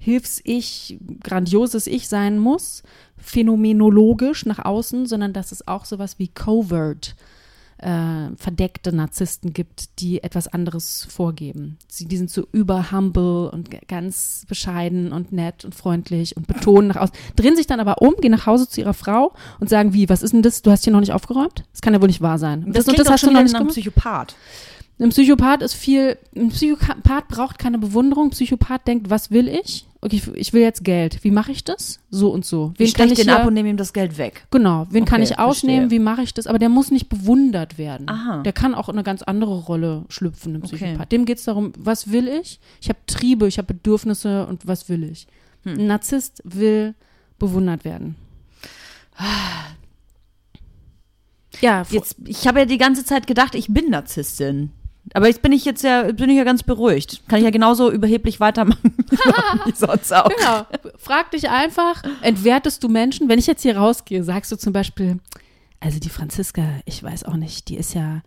[0.00, 2.82] Hilfs-Ich, grandioses Ich sein muss,
[3.18, 7.14] phänomenologisch nach außen, sondern dass es auch sowas wie Covert,
[7.76, 11.78] äh, verdeckte Narzissten gibt, die etwas anderes vorgeben.
[11.86, 16.96] Sie, die sind so überhumble und ganz bescheiden und nett und freundlich und betonen nach
[16.96, 20.08] außen, drehen sich dann aber um, gehen nach Hause zu ihrer Frau und sagen, wie,
[20.08, 20.62] was ist denn das?
[20.62, 21.64] Du hast hier noch nicht aufgeräumt?
[21.72, 22.64] Das kann ja wohl nicht wahr sein.
[22.66, 23.72] Das, das, und das hast du noch nicht gemacht?
[23.72, 24.34] Psychopath.
[24.98, 28.26] Ein Psychopath ist viel, ein Psychopath braucht keine Bewunderung.
[28.26, 29.86] Ein Psychopath denkt, was will ich?
[30.02, 31.22] Okay, ich will jetzt Geld.
[31.24, 32.00] Wie mache ich das?
[32.10, 32.72] So und so.
[32.78, 34.46] Wen ich kann ich den hier, ab und nehme ihm das Geld weg.
[34.50, 34.86] Genau.
[34.90, 35.90] Wen okay, kann ich ausnehmen?
[35.90, 35.98] Verstehe.
[35.98, 36.46] Wie mache ich das?
[36.46, 38.08] Aber der muss nicht bewundert werden.
[38.08, 38.42] Aha.
[38.42, 40.94] Der kann auch eine ganz andere Rolle schlüpfen, ein Psychopath.
[40.94, 41.06] Okay.
[41.10, 42.60] Dem geht es darum, was will ich?
[42.80, 45.26] Ich habe Triebe, ich habe Bedürfnisse und was will ich?
[45.64, 45.78] Hm.
[45.78, 46.94] Ein Narzisst will
[47.38, 48.16] bewundert werden.
[51.60, 54.70] Ja, jetzt, ich habe ja die ganze Zeit gedacht, ich bin Narzisstin.
[55.14, 57.22] Aber jetzt bin ich jetzt ja, bin ich ja ganz beruhigt.
[57.28, 58.94] Kann ich ja genauso überheblich weitermachen
[59.64, 60.28] wie sonst auch.
[60.28, 60.66] Genau.
[60.98, 63.28] Frag dich einfach, entwertest du Menschen?
[63.28, 65.18] Wenn ich jetzt hier rausgehe, sagst du zum Beispiel,
[65.80, 68.22] also die Franziska, ich weiß auch nicht, die ist ja,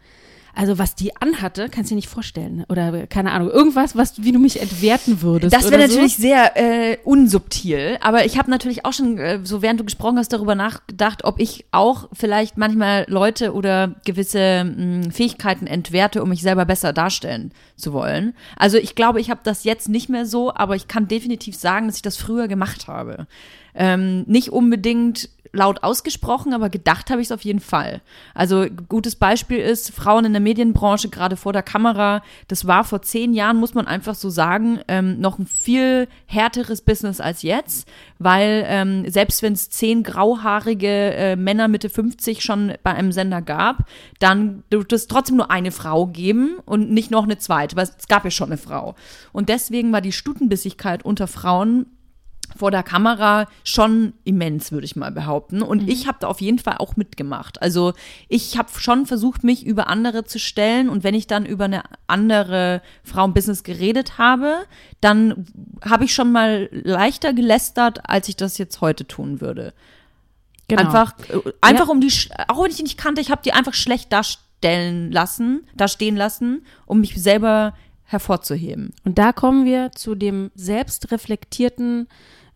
[0.56, 2.64] also was die anhatte, kannst du dir nicht vorstellen.
[2.70, 5.54] Oder keine Ahnung, irgendwas, was wie du mich entwerten würdest.
[5.54, 6.22] Das wäre natürlich so.
[6.22, 7.98] sehr äh, unsubtil.
[8.02, 11.40] Aber ich habe natürlich auch schon, äh, so während du gesprochen hast, darüber nachgedacht, ob
[11.40, 17.52] ich auch vielleicht manchmal Leute oder gewisse mh, Fähigkeiten entwerte, um mich selber besser darstellen
[17.76, 18.36] zu wollen.
[18.56, 21.88] Also ich glaube, ich habe das jetzt nicht mehr so, aber ich kann definitiv sagen,
[21.88, 23.28] dass ich das früher gemacht habe.
[23.76, 28.02] Ähm, nicht unbedingt laut ausgesprochen, aber gedacht habe ich es auf jeden Fall.
[28.34, 32.24] Also gutes Beispiel ist Frauen in der Medienbranche, gerade vor der Kamera.
[32.48, 36.82] Das war vor zehn Jahren, muss man einfach so sagen, ähm, noch ein viel härteres
[36.82, 42.74] Business als jetzt, weil ähm, selbst wenn es zehn grauhaarige äh, Männer Mitte 50 schon
[42.82, 47.26] bei einem Sender gab, dann wird es trotzdem nur eine Frau geben und nicht noch
[47.26, 48.96] eine zweite, weil es gab ja schon eine Frau.
[49.32, 51.86] Und deswegen war die Stutenbissigkeit unter Frauen
[52.56, 55.62] vor der Kamera schon immens, würde ich mal behaupten.
[55.62, 55.90] Und mhm.
[55.90, 57.62] ich habe da auf jeden Fall auch mitgemacht.
[57.62, 57.94] Also
[58.28, 60.90] ich habe schon versucht, mich über andere zu stellen.
[60.90, 64.66] Und wenn ich dann über eine andere Frau im Business geredet habe,
[65.02, 65.46] dann
[65.84, 69.74] habe ich schon mal leichter gelästert, als ich das jetzt heute tun würde.
[70.68, 70.82] Genau.
[70.82, 71.92] Einfach, äh, einfach ja.
[71.92, 72.12] um die,
[72.48, 76.16] auch wenn ich die nicht kannte, ich habe die einfach schlecht darstellen lassen, da stehen
[76.16, 77.74] lassen, um mich selber
[78.06, 78.94] hervorzuheben.
[79.04, 82.08] Und da kommen wir zu dem selbstreflektierten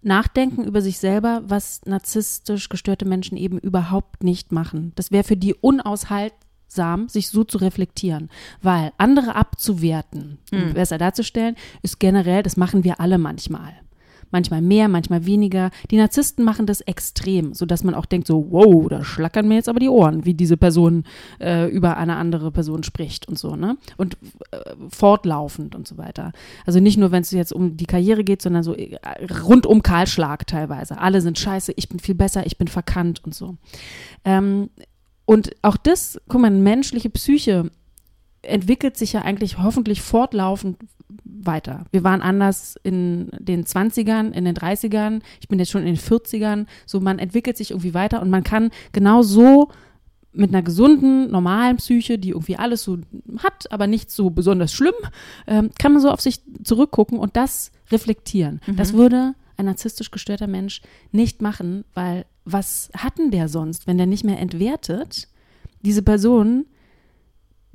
[0.02, 4.94] Nachdenken über sich selber, was narzisstisch gestörte Menschen eben überhaupt nicht machen.
[4.96, 8.30] Das wäre für die unaushaltsam, sich so zu reflektieren,
[8.62, 10.74] weil andere abzuwerten, mhm.
[10.74, 13.74] besser darzustellen, ist generell, das machen wir alle manchmal
[14.32, 15.72] manchmal mehr, manchmal weniger.
[15.92, 19.70] Die Narzissten machen das extrem, sodass man auch denkt, so, wow, da schlackern mir jetzt
[19.70, 21.04] aber die Ohren, wie diese Person
[21.40, 23.78] äh, über eine andere Person spricht und so, ne?
[23.98, 24.18] Und
[24.52, 24.58] äh,
[24.90, 26.32] fortlaufend und so weiter.
[26.66, 28.98] Also nicht nur, wenn es jetzt um die Karriere geht, sondern so äh,
[29.44, 31.00] rund um Kahlschlag teilweise.
[31.00, 33.58] Alle sind scheiße, ich bin viel besser, ich bin verkannt und so.
[34.26, 34.70] Ähm,
[35.26, 37.70] und auch das, guck mal, menschliche Psyche
[38.42, 40.78] entwickelt sich ja eigentlich hoffentlich fortlaufend
[41.24, 41.86] weiter.
[41.92, 45.98] Wir waren anders in den 20ern, in den 30ern, ich bin jetzt schon in den
[45.98, 46.66] 40ern.
[46.86, 49.70] So, man entwickelt sich irgendwie weiter und man kann genau so
[50.34, 53.00] mit einer gesunden, normalen Psyche, die irgendwie alles so
[53.40, 54.94] hat, aber nicht so besonders schlimm,
[55.48, 58.62] ähm, kann man so auf sich zurückgucken und das reflektieren.
[58.68, 58.76] Mhm.
[58.76, 63.98] Das würde ein narzisstisch gestörter Mensch nicht machen, weil was hat denn der sonst, wenn
[63.98, 65.28] der nicht mehr entwertet?
[65.82, 66.66] Diese Person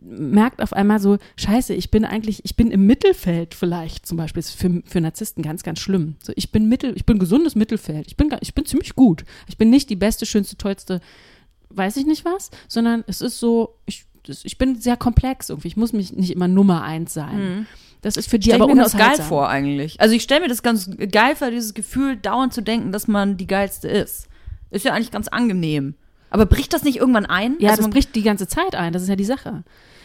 [0.05, 4.41] merkt auf einmal so, scheiße, ich bin eigentlich, ich bin im Mittelfeld vielleicht zum Beispiel,
[4.41, 6.17] ist für, für Narzissten ganz, ganz schlimm.
[6.23, 9.25] So, ich bin Mittel, ich bin gesundes Mittelfeld, ich bin, ich bin ziemlich gut.
[9.49, 11.01] Ich bin nicht die beste, schönste, tollste
[11.77, 15.69] weiß ich nicht was, sondern es ist so, ich, ich bin sehr komplex irgendwie.
[15.69, 17.37] Ich muss mich nicht immer Nummer eins sein.
[17.37, 17.67] Mhm.
[18.03, 20.01] Das ist für die aber mir das geil vor eigentlich.
[20.01, 23.37] Also ich stelle mir das ganz geil vor, dieses Gefühl, dauernd zu denken, dass man
[23.37, 24.29] die geilste ist.
[24.71, 25.95] Ist ja eigentlich ganz angenehm.
[26.31, 27.57] Aber bricht das nicht irgendwann ein?
[27.59, 28.93] Ja, also das man, bricht die ganze Zeit ein.
[28.93, 29.63] Das ist ja die Sache.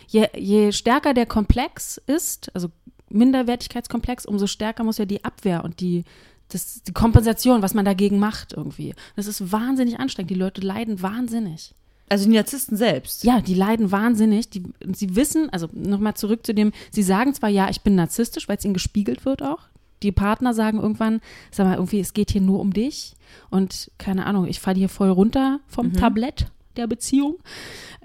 [0.08, 2.70] Je, je stärker der Komplex ist, also
[3.10, 6.03] Minderwertigkeitskomplex, umso stärker muss ja die Abwehr und die,
[6.49, 8.95] das, die Kompensation, was man dagegen macht irgendwie.
[9.16, 10.32] Das ist wahnsinnig anstrengend.
[10.32, 11.74] Die Leute leiden wahnsinnig.
[12.10, 13.24] also die Narzissten selbst.
[13.24, 14.49] Ja, die leiden wahnsinnig.
[14.49, 18.47] Die, sie wissen, also nochmal zurück zu dem, sie sagen zwar, ja, ich bin narzisstisch,
[18.47, 19.60] weil es ihnen gespiegelt wird auch.
[20.03, 23.16] Die Partner sagen irgendwann, sag mal, irgendwie, es geht hier nur um dich.
[23.49, 26.47] Und keine Ahnung, ich falle hier voll runter vom Tablett
[26.78, 27.38] der Beziehung.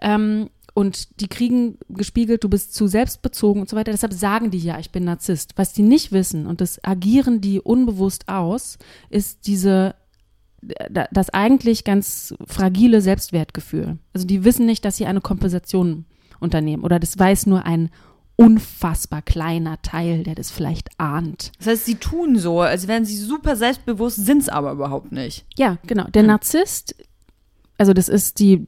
[0.00, 3.92] Ähm, und die kriegen gespiegelt, du bist zu selbstbezogen und so weiter.
[3.92, 5.52] Deshalb sagen die ja, ich bin Narzisst.
[5.56, 8.78] Was die nicht wissen, und das agieren die unbewusst aus,
[9.10, 9.94] ist diese
[10.90, 13.98] da- das eigentlich ganz fragile Selbstwertgefühl.
[14.14, 16.04] Also die wissen nicht, dass sie eine Kompensation
[16.38, 16.84] unternehmen.
[16.84, 17.90] Oder das weiß nur ein
[18.36, 21.52] unfassbar kleiner Teil, der das vielleicht ahnt.
[21.58, 25.44] Das heißt, sie tun so, als wären sie super selbstbewusst, sind es aber überhaupt nicht.
[25.56, 26.04] Ja, genau.
[26.14, 26.94] Der Narzisst,
[27.82, 28.64] also das ist die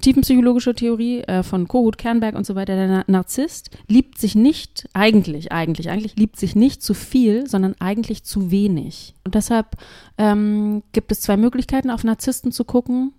[0.00, 2.74] tiefenpsychologische Theorie äh, von Kohut, Kernberg und so weiter.
[2.74, 7.76] Der Na Narzisst liebt sich nicht, eigentlich, eigentlich, eigentlich liebt sich nicht zu viel, sondern
[7.78, 9.14] eigentlich zu wenig.
[9.22, 9.76] Und deshalb
[10.18, 13.12] ähm, gibt es zwei Möglichkeiten, auf Narzissten zu gucken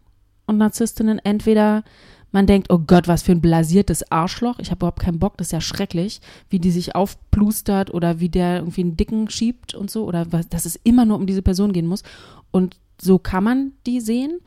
[0.47, 1.17] und Narzisstinnen.
[1.19, 1.85] Entweder
[2.33, 4.59] man denkt, oh Gott, was für ein blasiertes Arschloch.
[4.59, 6.19] Ich habe überhaupt keinen Bock, das ist ja schrecklich,
[6.49, 10.03] wie die sich aufplustert oder wie der irgendwie einen Dicken schiebt und so.
[10.03, 12.03] Oder was, dass es immer nur um diese Person gehen muss.
[12.51, 14.39] Und so kann man die sehen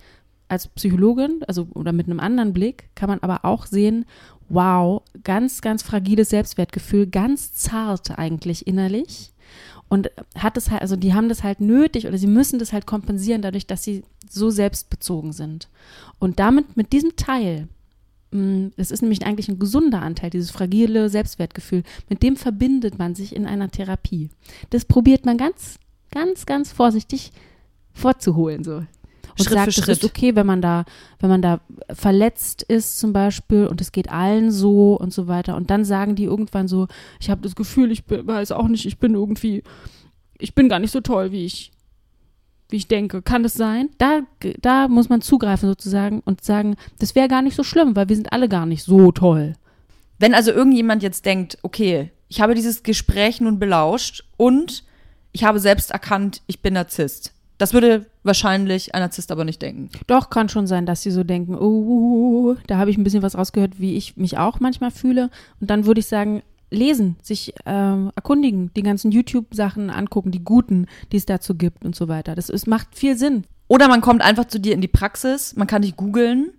[0.51, 4.05] als Psychologin, also oder mit einem anderen Blick, kann man aber auch sehen,
[4.49, 9.33] wow, ganz, ganz fragiles Selbstwertgefühl, ganz zart eigentlich innerlich.
[9.89, 12.87] Und hat es halt, also die haben das halt nötig oder sie müssen das halt
[12.87, 15.69] kompensieren, dadurch, dass sie so selbstbezogen sind.
[16.21, 17.69] Und damit, mit diesem Teil,
[18.31, 23.17] mh, das ist nämlich eigentlich ein gesunder Anteil, dieses fragile Selbstwertgefühl, mit dem verbindet man
[23.17, 24.31] sich in einer Therapie.
[24.71, 25.79] Das probiert man ganz,
[26.13, 27.33] ganz, ganz vorsichtig
[27.93, 28.85] vorzuholen, so.
[29.41, 30.85] Und Schritt sagt, es ist okay, wenn man da,
[31.19, 31.61] wenn man da
[31.93, 35.57] verletzt ist zum Beispiel und es geht allen so und so weiter.
[35.57, 36.87] Und dann sagen die irgendwann so,
[37.21, 39.63] ich habe das Gefühl, ich bin, weiß auch nicht, ich bin irgendwie,
[40.39, 41.73] ich bin gar nicht so toll, wie ich,
[42.69, 43.23] wie ich denke.
[43.23, 43.91] Kann das sein?
[43.99, 44.21] Da,
[44.61, 48.17] da muss man zugreifen sozusagen und sagen, das wäre gar nicht so schlimm, weil wir
[48.17, 49.55] sind alle gar nicht so toll.
[50.19, 54.85] Wenn also irgendjemand jetzt denkt, okay, ich habe dieses Gespräch nun belauscht und
[55.33, 57.33] ich habe selbst erkannt, ich bin Narzisst.
[57.61, 59.91] Das würde wahrscheinlich ein Narzisst aber nicht denken.
[60.07, 63.37] Doch, kann schon sein, dass sie so denken, oh, da habe ich ein bisschen was
[63.37, 65.29] rausgehört, wie ich mich auch manchmal fühle.
[65.61, 70.87] Und dann würde ich sagen, lesen, sich ähm, erkundigen, die ganzen YouTube-Sachen angucken, die guten,
[71.13, 72.35] die es dazu gibt und so weiter.
[72.35, 73.45] Das ist, macht viel Sinn.
[73.69, 76.53] Oder man kommt einfach zu dir in die Praxis, man kann dich googeln.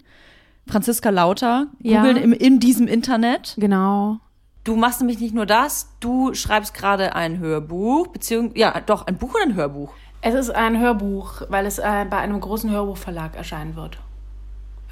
[0.68, 2.02] Franziska Lauter, Ja.
[2.02, 3.56] googeln im, in diesem Internet.
[3.58, 4.20] Genau.
[4.64, 9.18] Du machst nämlich nicht nur das, du schreibst gerade ein Hörbuch, beziehungsweise, ja, doch, ein
[9.18, 9.92] Buch oder ein Hörbuch?
[10.22, 13.98] Es ist ein Hörbuch, weil es äh, bei einem großen Hörbuchverlag erscheinen wird.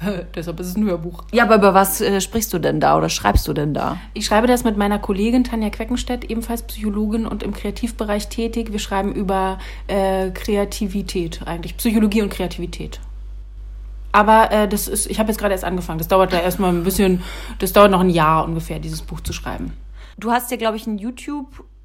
[0.34, 1.24] Deshalb ist es ein Hörbuch.
[1.32, 3.98] Ja, aber über was äh, sprichst du denn da oder schreibst du denn da?
[4.12, 8.72] Ich schreibe das mit meiner Kollegin Tanja Queckenstedt, ebenfalls Psychologin und im Kreativbereich tätig.
[8.72, 13.00] Wir schreiben über äh, Kreativität eigentlich, Psychologie und Kreativität.
[14.12, 15.98] Aber äh, das ist, ich habe jetzt gerade erst angefangen.
[15.98, 17.22] Das dauert da erstmal ein bisschen,
[17.60, 19.74] das dauert noch ein Jahr ungefähr, dieses Buch zu schreiben.
[20.18, 20.98] Du hast ja, glaube ich, einen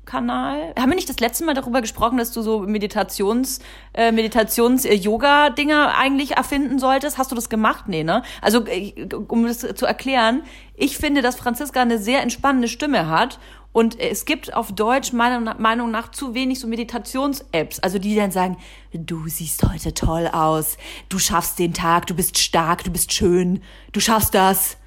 [0.06, 0.74] YouTube-Kanal.
[0.78, 3.60] Haben wir nicht das letzte Mal darüber gesprochen, dass du so Meditations,
[3.94, 7.18] äh, Meditations-Yoga-Dinger eigentlich erfinden solltest?
[7.18, 7.86] Hast du das gemacht?
[7.88, 8.24] Nee, ne?
[8.42, 8.94] Also, äh,
[9.28, 10.44] um das zu erklären,
[10.76, 13.40] ich finde, dass Franziska eine sehr entspannende Stimme hat.
[13.74, 18.32] Und es gibt auf Deutsch meiner Meinung nach zu wenig so Meditations-Apps, also die dann
[18.32, 18.56] sagen,
[18.94, 20.78] du siehst heute toll aus,
[21.10, 24.78] du schaffst den Tag, du bist stark, du bist schön, du schaffst das.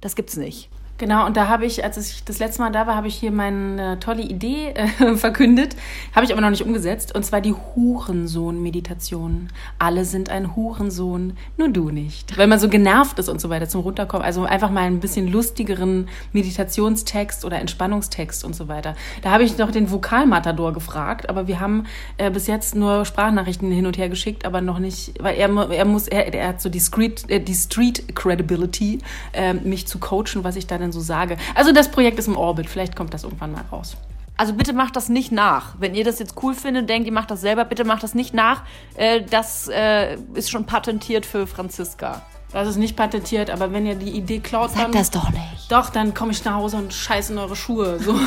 [0.00, 0.70] Das gibt's nicht.
[1.00, 3.32] Genau, und da habe ich, als ich das letzte Mal da war, habe ich hier
[3.32, 5.74] meine tolle Idee äh, verkündet,
[6.14, 9.48] habe ich aber noch nicht umgesetzt, und zwar die Hurensohn-Meditation.
[9.78, 12.36] Alle sind ein Hurensohn, nur du nicht.
[12.36, 14.26] Weil man so genervt ist und so weiter zum Runterkommen.
[14.26, 18.94] Also einfach mal ein bisschen lustigeren Meditationstext oder Entspannungstext und so weiter.
[19.22, 21.84] Da habe ich noch den Vokalmatador gefragt, aber wir haben
[22.18, 25.86] äh, bis jetzt nur Sprachnachrichten hin und her geschickt, aber noch nicht, weil er, er
[25.86, 28.98] muss, er, er hat so die Street, äh, die Street Credibility,
[29.32, 31.36] äh, mich zu coachen, was ich da denn so sage.
[31.54, 33.96] Also das Projekt ist im Orbit, vielleicht kommt das irgendwann mal raus.
[34.36, 35.74] Also bitte macht das nicht nach.
[35.78, 38.32] Wenn ihr das jetzt cool findet, denkt, ihr macht das selber, bitte macht das nicht
[38.32, 38.62] nach.
[38.94, 42.22] Äh, das äh, ist schon patentiert für Franziska.
[42.52, 45.70] Das ist nicht patentiert, aber wenn ihr die Idee klaut, Sag dann, das doch nicht.
[45.70, 48.00] doch, dann komme ich nach Hause und scheiße in eure Schuhe.
[48.00, 48.18] So.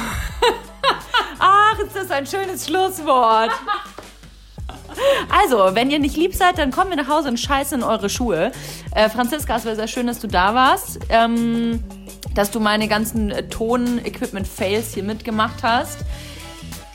[1.39, 3.51] Ach, ist das ein schönes Schlusswort.
[5.29, 8.09] Also, wenn ihr nicht lieb seid, dann kommt mir nach Hause und scheiße in eure
[8.09, 8.51] Schuhe.
[8.91, 10.99] Äh, Franziska, es wäre sehr schön, dass du da warst.
[11.09, 11.83] Ähm,
[12.35, 15.99] dass du meine ganzen äh, Ton-Equipment-Fails hier mitgemacht hast.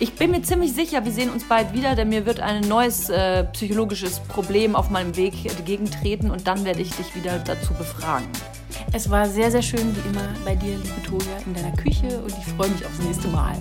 [0.01, 3.11] Ich bin mir ziemlich sicher, wir sehen uns bald wieder, denn mir wird ein neues
[3.11, 8.29] äh, psychologisches Problem auf meinem Weg entgegentreten und dann werde ich dich wieder dazu befragen.
[8.93, 12.29] Es war sehr, sehr schön, wie immer, bei dir, liebe Toja, in deiner Küche und
[12.29, 13.57] ich freue mich aufs nächste Mal.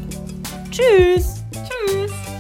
[0.70, 1.44] Tschüss!
[1.52, 2.37] Tschüss!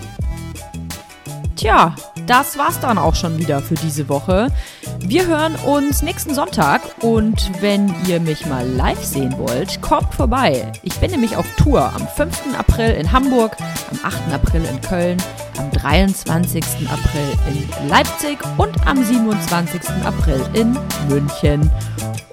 [1.57, 1.95] Tja,
[2.27, 4.51] das war's dann auch schon wieder für diese Woche.
[4.99, 10.71] Wir hören uns nächsten Sonntag und wenn ihr mich mal live sehen wollt, kommt vorbei.
[10.83, 12.55] Ich bin nämlich auf Tour am 5.
[12.59, 13.57] April in Hamburg,
[13.89, 14.33] am 8.
[14.35, 15.17] April in Köln,
[15.57, 16.63] am 23.
[16.91, 19.81] April in Leipzig und am 27.
[20.05, 20.77] April in
[21.09, 21.61] München.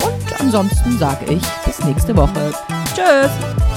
[0.04, 2.52] Und ansonsten sage ich bis nächste Woche.
[2.94, 3.73] Tschüss!